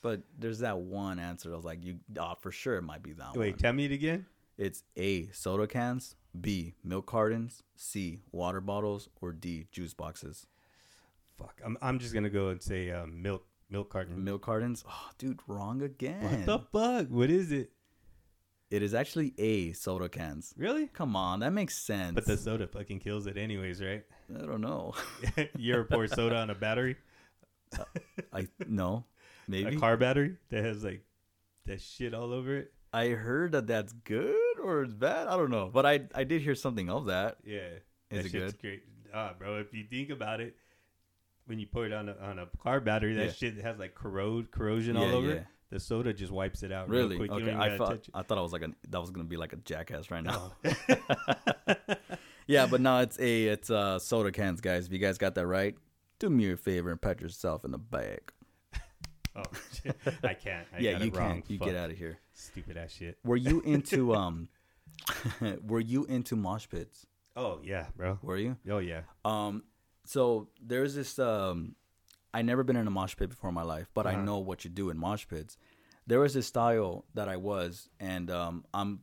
[0.00, 1.52] But there's that one answer.
[1.52, 3.46] I was like, you oh, for sure it might be that wait, one.
[3.46, 4.26] Wait, tell me it again.
[4.58, 5.28] It's A.
[5.28, 6.16] Soda cans.
[6.40, 6.74] B.
[6.82, 7.62] Milk cartons.
[7.76, 8.22] C.
[8.32, 9.08] Water bottles.
[9.20, 9.68] Or D.
[9.70, 10.48] Juice boxes.
[11.38, 14.22] Fuck, I'm, I'm just gonna go and say um, milk milk carton.
[14.22, 14.84] Milk cartons.
[14.88, 16.22] Oh, dude, wrong again.
[16.22, 17.06] What the fuck?
[17.08, 17.70] What is it?
[18.70, 19.72] It is actually A.
[19.72, 20.54] Soda cans.
[20.56, 20.86] Really?
[20.86, 22.14] Come on, that makes sense.
[22.14, 24.04] But the soda fucking kills it, anyways, right?
[24.34, 24.94] I don't know.
[25.58, 26.96] you ever pour soda on a battery,
[28.32, 29.04] I no,
[29.48, 31.02] maybe a car battery that has like
[31.66, 32.72] that shit all over it?
[32.94, 35.28] I heard that that's good or it's bad.
[35.28, 37.38] I don't know, but I I did hear something of that.
[37.44, 37.60] Yeah,
[38.10, 38.60] Is that it good?
[38.60, 38.82] great.
[39.14, 40.56] Ah, bro, if you think about it,
[41.46, 43.32] when you pour it on a on a car battery, that Yeah.
[43.32, 45.46] shit has like corrode corrosion Yeah, all over it.
[45.70, 46.90] The soda just wipes it out.
[46.90, 47.16] real Really?
[47.16, 47.30] quick.
[47.30, 48.06] Okay, I thought.
[48.12, 50.52] I thought I was like a that was gonna be like a jackass right now.
[50.64, 50.94] Oh.
[52.46, 54.86] yeah, but no, it's a it's uh soda cans, guys.
[54.86, 55.74] If you guys got that right,
[56.18, 58.32] do me a favor and pat yourself in the back.
[59.36, 59.42] oh,
[59.82, 59.96] shit.
[60.22, 60.66] I can't.
[60.74, 61.32] I yeah, got you it wrong.
[61.36, 61.50] can't.
[61.50, 61.68] You Fuck.
[61.68, 62.18] get out of here.
[62.34, 63.18] Stupid ass shit.
[63.24, 64.48] Were you into um?
[65.66, 67.06] were you into mosh pits?
[67.34, 68.18] Oh yeah, bro.
[68.22, 68.56] Were you?
[68.68, 69.02] Oh yeah.
[69.24, 69.62] Um,
[70.12, 71.18] so there's this.
[71.18, 71.74] Um,
[72.34, 74.22] I never been in a mosh pit before in my life, but I Uh-huh.
[74.28, 75.56] know what you do in mosh pits.
[76.06, 79.00] There was this style that I was, and um, I'm,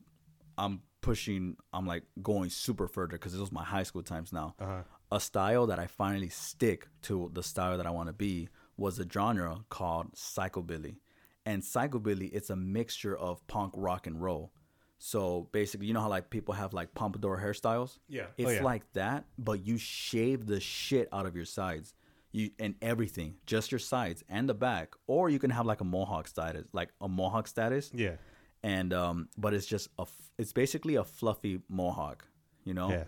[0.58, 1.56] I'm pushing.
[1.76, 4.56] I'm like going super further because this was my high school times now.
[4.60, 4.84] Uh-huh.
[5.12, 9.00] A style that I finally stick to the style that I want to be was
[9.00, 10.98] a genre called psychobilly,
[11.46, 14.52] and psychobilly it's a mixture of punk rock and roll.
[15.00, 17.98] So basically, you know how like people have like pompadour hairstyles.
[18.10, 18.26] Yeah.
[18.38, 18.64] It's oh, yeah.
[18.64, 21.94] like that, but you shave the shit out of your sides.
[22.32, 25.84] You and everything, just your sides and the back, or you can have like a
[25.84, 28.18] mohawk status, like a mohawk status, yeah.
[28.62, 30.06] and um, but it's just a
[30.38, 32.28] it's basically a fluffy mohawk,
[32.66, 32.92] you know.
[32.92, 33.06] Yeah.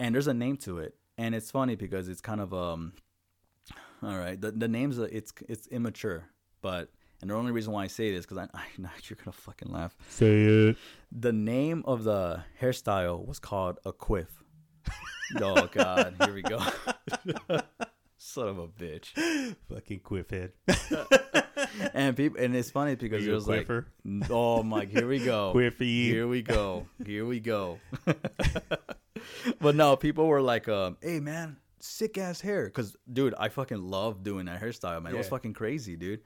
[0.00, 2.94] And there's a name to it, and it's funny because it's kind of um,
[4.02, 4.40] all right.
[4.40, 6.24] The the name's a, it's it's immature,
[6.60, 6.90] but
[7.20, 9.72] And the only reason why I say this because I, I know you're gonna fucking
[9.72, 9.96] laugh.
[10.08, 10.76] Say it.
[11.10, 14.42] The name of the hairstyle was called a quiff.
[15.40, 16.60] oh God, here we go.
[18.18, 19.54] Son of a bitch.
[19.72, 20.52] Fucking quiff head.
[21.92, 23.68] And people, and it's funny because it was like,
[24.30, 25.52] oh my, here we go.
[25.54, 26.04] Quiffy.
[26.04, 26.86] Here we go.
[27.04, 27.78] Here we go.
[29.60, 33.82] but no, people were like, um, "Hey man, sick ass hair." Cause dude, I fucking
[33.82, 35.14] love doing that hairstyle, man.
[35.14, 36.20] It was fucking crazy, dude.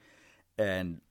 [0.59, 1.01] And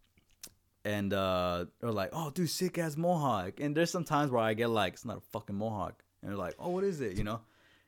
[0.84, 4.55] and uh, they're like, "Oh, dude, sick ass mohawk." And there's some times where I
[4.55, 7.24] get like, "It's not a fucking mohawk," and they're like, "Oh, what is it?" You
[7.24, 7.40] know,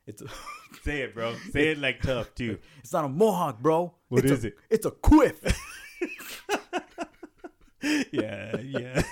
[0.06, 0.22] it's
[0.82, 1.34] Say it, bro.
[1.52, 2.58] Say it like tough too.
[2.78, 3.94] it's not a mohawk, bro.
[4.08, 4.58] What it's is a, it?
[4.68, 5.40] It's a quiff.
[8.12, 9.02] yeah, yeah.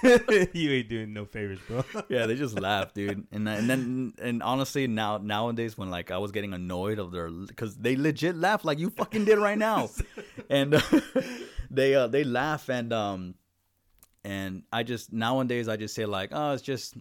[0.52, 1.84] you ain't doing no favors, bro.
[2.08, 3.26] yeah, they just laugh, dude.
[3.32, 7.28] And and then and honestly, now nowadays when like I was getting annoyed of their
[7.30, 9.90] because they legit laugh like you fucking did right now,
[10.50, 10.80] and uh,
[11.70, 13.34] they uh they laugh and um
[14.24, 16.96] and I just nowadays I just say like oh it's just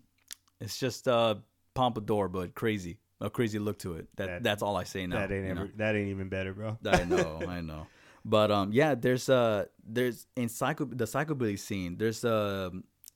[0.60, 1.36] it's just uh
[1.74, 4.08] pompadour but crazy a crazy look to it.
[4.18, 5.18] That, That- that's all I say now.
[5.18, 5.62] that ain't know?
[5.64, 6.78] ever, that ain't even better, bro.
[6.86, 7.88] I know, I know.
[8.24, 11.98] But um, yeah, there's uh, there's in psycho the psychobilly scene.
[11.98, 12.70] There's uh,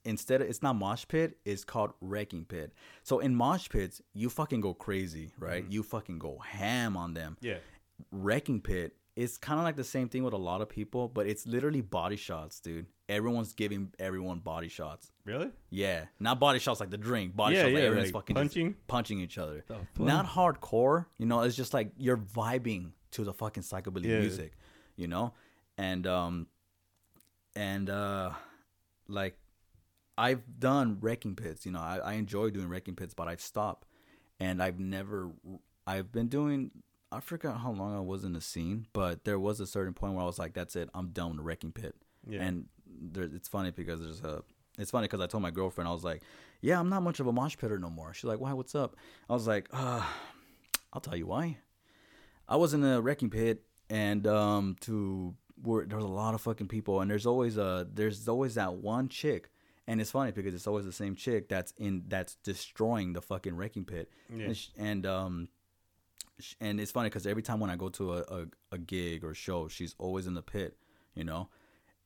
[0.03, 2.73] instead of, it's not mosh pit, it's called wrecking pit.
[3.03, 5.65] So in mosh pits, you fucking go crazy, right?
[5.69, 7.37] You fucking go ham on them.
[7.41, 7.57] Yeah.
[8.11, 11.27] Wrecking pit is kind of like the same thing with a lot of people, but
[11.27, 12.85] it's literally body shots, dude.
[13.09, 15.11] Everyone's giving everyone body shots.
[15.25, 15.49] Really?
[15.69, 17.35] Yeah, not body shots like the drink.
[17.35, 18.75] Body Yeah, shots like yeah, everyone's like fucking punching?
[18.87, 19.65] punching each other.
[19.99, 21.41] Not hardcore, you know.
[21.41, 24.19] It's just like you're vibing to the fucking psychobilly Yeah.
[24.19, 24.53] music,
[24.95, 25.33] you know.
[25.77, 26.47] And um,
[27.55, 28.31] and uh,
[29.09, 29.37] like
[30.17, 31.65] I've done wrecking pits.
[31.65, 33.87] You know, I, I enjoy doing wrecking pits, but I've stopped,
[34.39, 35.31] and I've never.
[35.85, 36.71] I've been doing.
[37.11, 40.13] I forgot how long I was in the scene, but there was a certain point
[40.13, 41.95] where I was like, "That's it, I'm done with the wrecking pit."
[42.27, 42.41] Yeah.
[42.41, 44.43] And there, it's funny because there's a.
[44.77, 46.21] It's funny because I told my girlfriend I was like,
[46.61, 48.53] "Yeah, I'm not much of a mosh pitter no more." She's like, "Why?
[48.53, 48.95] What's up?"
[49.29, 50.05] I was like, uh,
[50.93, 51.57] "I'll tell you why."
[52.47, 56.67] I was in a wrecking pit, and um, to where there's a lot of fucking
[56.69, 59.49] people, and there's always a there's always that one chick,
[59.87, 63.55] and it's funny because it's always the same chick that's in that's destroying the fucking
[63.55, 64.45] wrecking pit, Yeah.
[64.45, 65.49] and, sh- and um,
[66.59, 69.33] and it's funny because every time when I go to a, a a gig or
[69.33, 70.77] show, she's always in the pit,
[71.15, 71.49] you know,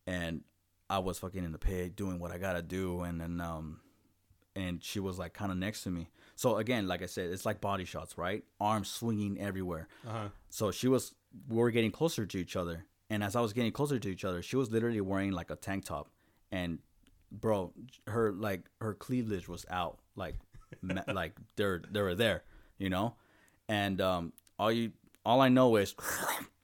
[0.08, 0.42] and
[0.90, 3.80] I was fucking in the pit doing what I gotta do, and then um,
[4.56, 6.10] and she was like kind of next to me.
[6.36, 8.44] So again, like I said, it's like body shots, right?
[8.60, 9.88] Arms swinging everywhere.
[10.08, 10.30] Uh-huh.
[10.50, 11.14] So she was,
[11.48, 14.26] we were getting closer to each other, and as I was getting closer to each
[14.26, 16.10] other, she was literally wearing like a tank top,
[16.52, 16.80] and
[17.32, 17.74] bro,
[18.08, 20.36] her like her cleavage was out, like
[20.82, 22.44] ma- like they're they were there,
[22.78, 23.16] you know,
[23.70, 24.92] and um, all you
[25.26, 25.96] all I know is,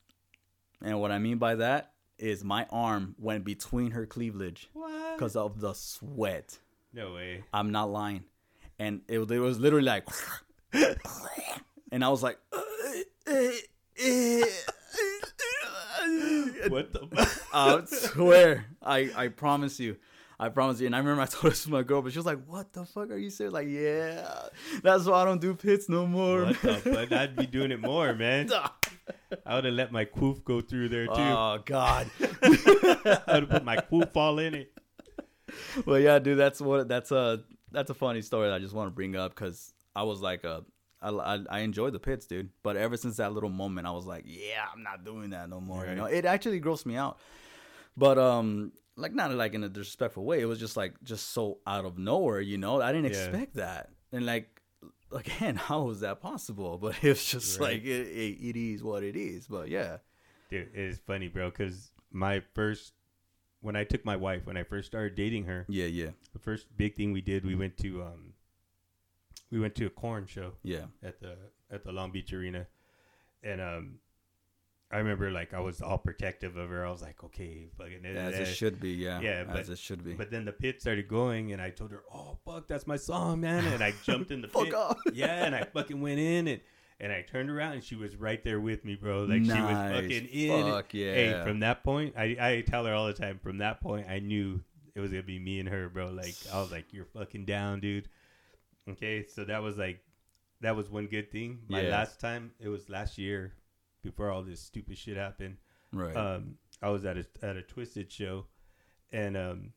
[0.82, 4.70] and what I mean by that is my arm went between her cleavage
[5.16, 6.60] because of the sweat.
[6.94, 7.44] No way.
[7.54, 8.24] I'm not lying.
[8.78, 10.08] And it, was- it was literally like,
[11.92, 12.38] and I was like,
[16.70, 17.38] What the?
[17.54, 19.98] I swear, I, I promise you.
[20.42, 20.88] I promise you.
[20.88, 22.84] And I remember I told this to my girl, but she was like, what the
[22.84, 23.52] fuck are you saying?
[23.52, 24.48] Like, yeah,
[24.82, 26.46] that's why I don't do pits no more.
[26.46, 27.12] what the fuck?
[27.12, 28.50] I'd be doing it more, man.
[29.46, 31.14] I would have let my quoof go through there too.
[31.16, 32.10] oh, God.
[32.42, 34.74] I would have put my quoof all in it.
[35.86, 38.88] well, yeah, dude, that's what, that's a, that's a funny story that I just want
[38.88, 40.62] to bring up because I was like, uh,
[41.04, 42.50] I, I, I enjoy the pits, dude.
[42.64, 45.62] But ever since that little moment, I was like, yeah, I'm not doing that no
[45.62, 45.86] more.
[45.86, 47.20] You know, it actually grossed me out.
[47.96, 50.42] But um, like not like in a disrespectful way.
[50.42, 52.42] It was just like just so out of nowhere.
[52.42, 53.18] You know, I didn't Yeah.
[53.26, 53.90] expect that.
[54.12, 54.62] And like
[55.12, 56.78] again, how was that possible?
[56.78, 57.74] But it's just Right.
[57.74, 59.48] like it, it, it is what it is.
[59.48, 59.98] But yeah,
[60.50, 62.94] Dude, it's funny, bro, because my first,
[63.62, 66.66] when I took my wife, when I first started dating her, yeah, yeah, the first
[66.76, 68.34] big thing we did, we went to, um,
[69.50, 71.38] we went to a Korn show yeah, at the
[71.70, 72.68] at the Long Beach Arena,
[73.44, 74.00] and um,
[74.92, 76.86] I remember like I was all protective of her.
[76.86, 78.92] I was like, okay, fucking, as eh, it should be.
[78.92, 80.14] Yeah, Yeah, as it should be.
[80.14, 83.42] But then the pit started going, and I told her, "Oh fuck, that's my song,
[83.42, 84.74] man!" And I jumped in the Fuck pit.
[84.74, 84.98] off.
[85.14, 86.62] Yeah, and I fucking went in, and
[87.00, 89.24] and I turned around, and she was right there with me, bro.
[89.24, 90.72] Like she was fucking in.
[90.72, 91.14] Fuck yeah.
[91.14, 93.40] Hey, from that point, I I tell her all the time.
[93.42, 94.62] From that point, I knew
[94.94, 96.08] it was gonna be me and her, bro.
[96.12, 98.10] Like I was like, "You're fucking down, dude."
[98.90, 100.04] Okay, so that was like,
[100.62, 101.60] that was one good thing.
[101.70, 101.92] My Yeah.
[101.92, 103.54] last time, it was last year,
[104.04, 105.58] before all this stupid shit happened
[105.94, 106.16] right.
[106.16, 108.46] um, I was at a at a Twiztid show,
[109.12, 109.74] and um,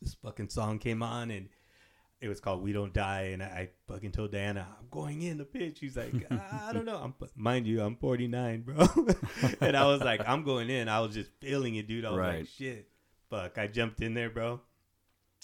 [0.00, 1.48] this fucking song came on, and
[2.20, 5.36] it was called "We Don't Die," and I, I fucking told Diana, "I'm going in
[5.38, 8.76] the pit." She's like, "I don't know." I'm mind you, I'm 49, bro,
[9.60, 12.04] and I was like, "I'm going in." I was just feeling it, dude.
[12.06, 12.38] I was Right.
[12.40, 12.88] like, "Shit."
[13.28, 14.58] fuck, I jumped in there, bro.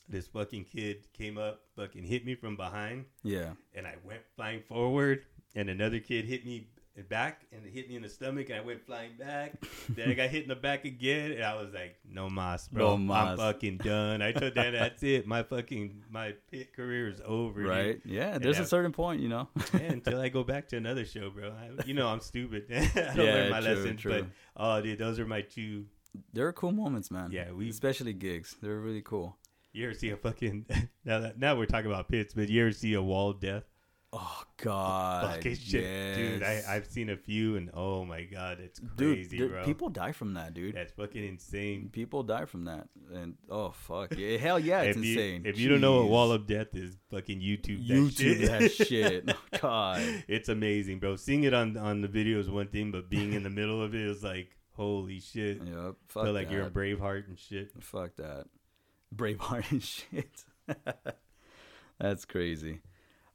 [0.09, 3.53] This fucking kid came up, fucking hit me from behind, Yeah.
[3.75, 5.25] and I went flying forward.
[5.55, 6.69] And another kid hit me
[7.03, 9.55] back and it hit me in the stomach, and I went flying back.
[9.89, 12.91] then I got hit in the back again, and I was like, "No mas, bro.
[12.91, 13.31] No mas.
[13.31, 15.27] I'm fucking done." I told Dan, "That's it.
[15.27, 18.01] My fucking my pit career is over." dude." Right.
[18.05, 18.39] Yeah.
[18.39, 18.63] There's Yeah.
[18.63, 19.49] a certain point, you know.
[19.73, 21.51] Yeah, until I go back to another show, bro.
[21.51, 22.67] I, you know I'm stupid.
[22.71, 22.75] I
[23.15, 24.13] don't Yeah, learn my true, lessons, true.
[24.13, 24.27] but
[24.57, 25.87] oh, dude, those are my two.
[26.33, 27.31] there are cool moments, man.
[27.33, 27.69] Yeah, we.
[27.71, 28.55] Especially gigs.
[28.63, 29.37] They're really cool.
[29.73, 30.67] You ever see a fucking
[31.05, 33.65] now that now we're talking about pits, but you ever see a wall death?
[34.17, 35.35] Oh God.
[35.35, 36.43] Fucking shit, dude.
[36.45, 39.65] I, I've seen a few, and oh my god, it's dude, crazy, there- bro.
[39.65, 40.77] people die from that, dude.
[40.77, 41.89] that's fucking insane.
[41.91, 45.43] People die from that, and oh fuck, yeah, hell yeah, it's if you, insane.
[45.45, 47.89] If you don't know what wall of death is, fucking YouTube.
[47.89, 48.49] That YouTube shit.
[48.49, 51.17] that shit, Oh, God, It's amazing, bro.
[51.17, 53.97] Seeing it on on the video is one thing, but being in the middle of
[53.97, 55.59] it is like, holy shit.
[55.65, 56.55] yep, fuck Feel like that.
[56.55, 57.73] you're a Braveheart and shit.
[57.83, 58.45] Fuck that.
[59.13, 60.45] Braveheart and shit.
[61.99, 62.81] That's crazy.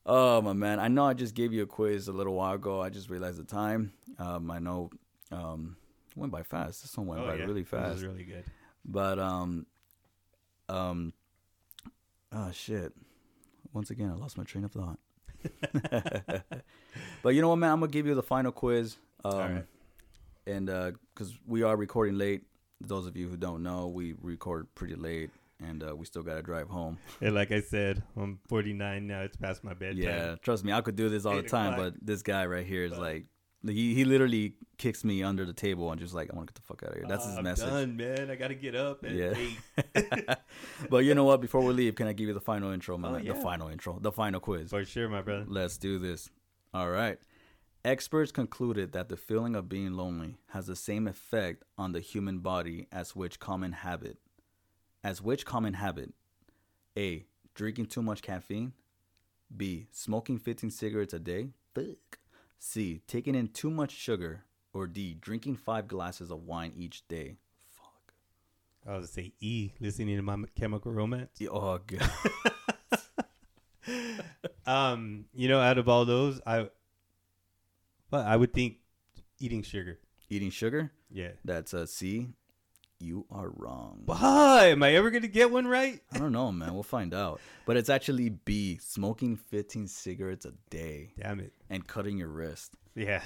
[0.06, 2.82] Oh my man, I know I just gave you a quiz a little while ago.
[2.82, 3.93] I just realized the time.
[4.18, 4.89] Um, I know
[5.32, 5.78] um
[6.10, 6.82] it went by fast.
[6.82, 8.04] This one went by really That was fast.
[8.04, 8.43] really good.
[8.86, 9.66] But um
[10.68, 11.14] um
[12.32, 12.93] oh shit.
[13.74, 15.00] Once again I lost my train of thought.
[17.24, 18.97] but you know what man, I'm gonna give you the final quiz.
[19.24, 19.66] Um right.
[20.47, 20.66] and
[21.14, 22.43] because we are recording late,
[22.82, 25.30] those of you who don't know, we record pretty late,
[25.62, 26.97] and uh, we still gotta drive home.
[27.22, 29.22] And like I said, I'm 49 now.
[29.22, 29.97] It's past my bedtime.
[30.03, 32.86] Yeah, trust me, I could do this all the time, but this guy right here
[32.86, 33.01] is Fuck.
[33.01, 33.26] like,
[33.66, 36.62] he he literally kicks me under the table and just like, I want to get
[36.62, 37.05] the fuck out of here.
[37.10, 37.70] That's Uh, his I'm message.
[37.70, 38.32] done, man.
[38.32, 39.34] I gotta get up Yeah.
[40.89, 41.41] but you know what?
[41.41, 43.16] Before we leave, can I give you the final intro, man?
[43.16, 44.70] Oh, The final intro, the final quiz.
[44.70, 45.45] For sure, my brother.
[45.47, 46.30] Let's do this.
[46.74, 47.18] All right.
[47.86, 52.39] Experts concluded that the feeling of being lonely has the same effect on the human
[52.39, 54.18] body as which common habit?
[55.04, 56.14] As which common habit?
[56.97, 57.26] A.
[57.56, 58.74] Drinking too much caffeine.
[59.56, 59.88] B.
[59.91, 61.50] Smoking 15 cigarettes a day.
[61.74, 62.20] Fuck.
[62.60, 63.02] C.
[63.08, 64.43] Taking in too much sugar.
[64.74, 65.16] Or D.
[65.20, 67.38] Drinking five glasses of wine each day.
[67.72, 68.14] Fuck.
[68.86, 71.39] I was gonna say E, listening to my Chemical Romance.
[71.50, 72.12] Oh, God.
[74.70, 76.70] Um, you know, out of all those, I,
[78.12, 78.78] well, I would think
[79.39, 79.97] eating sugar.
[80.30, 80.91] Eating sugar?
[81.10, 81.32] Yeah.
[81.43, 82.28] That's a C.
[83.02, 84.02] You are wrong.
[84.06, 84.66] Why?
[84.68, 86.02] Am I ever gonna get one right?
[86.12, 86.74] I don't know, man.
[86.74, 87.39] We'll find out.
[87.66, 91.54] But it's actually B, smoking 15 cigarettes a day Damn it.
[91.70, 92.74] and cutting your wrist.
[92.95, 93.22] Yeah.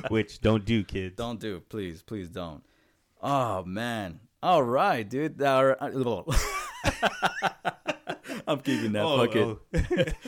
[0.10, 1.16] Which don't do, kids.
[1.16, 2.62] Don't do, please, please don't.
[3.22, 4.20] Oh man.
[4.42, 5.40] All right, dude.
[5.42, 5.64] I'm
[8.60, 9.02] keeping that.
[9.02, 9.44] Oh, Fuck it.
[9.44, 9.58] oh.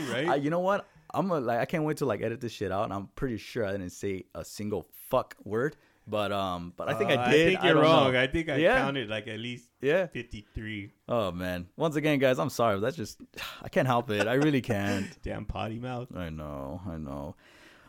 [0.13, 0.29] right?
[0.29, 0.87] I, you know what?
[1.13, 3.37] I'm gonna like I can't wait to like edit this shit out, and I'm pretty
[3.37, 5.77] sure I didn't say a single fuck word.
[6.09, 7.47] But um, but I think Uh, I did.
[7.49, 8.13] I think you're don't wrong.
[8.15, 8.21] know.
[8.21, 8.79] I think I Yeah.
[8.79, 10.07] counted like at least Yeah.
[10.07, 10.93] 53.
[11.09, 11.69] Oh man.
[11.77, 12.77] Once again, guys, I'm sorry.
[12.77, 13.21] but That's just
[13.63, 14.27] I can't help it.
[14.27, 15.07] I really can't.
[15.23, 16.09] Damn potty mouth.
[16.17, 17.37] I know, I know.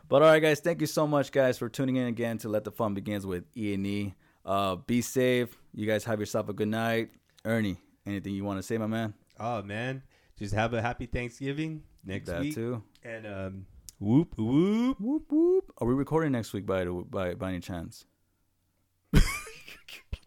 [0.09, 2.63] But all right, guys, thank you so much, guys, for tuning in again to Let
[2.63, 4.15] the Fun Begins with E and E.
[4.43, 5.55] Uh, be safe.
[5.74, 7.11] You guys have yourself a good night.
[7.45, 9.13] Ernie, anything you want to say, my man?
[9.39, 10.01] Oh man,
[10.38, 12.55] just have a happy Thanksgiving next that week.
[12.55, 12.82] too.
[13.03, 13.65] And um,
[13.99, 14.99] whoop whoop.
[14.99, 15.72] Whoop whoop.
[15.78, 18.05] Are we recording next week by the by by any chance?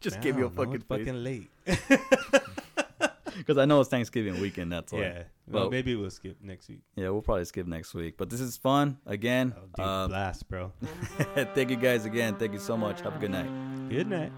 [0.03, 1.51] Just give you a Damn, no, fucking it's fucking late.
[3.37, 4.73] because I know it's Thanksgiving weekend.
[4.73, 5.01] That's why.
[5.01, 5.23] Yeah.
[5.49, 6.81] Well, Well- maybe we'll skip next week.
[6.97, 8.17] Yeah, we'll probably skip next week.
[8.17, 9.55] But this is fun again.
[9.57, 10.73] Oh, dude, Um, blast, bro.
[11.55, 12.35] thank you guys again.
[12.37, 13.01] Thank you so much.
[13.03, 13.49] Have a good night.
[13.89, 14.33] Good night.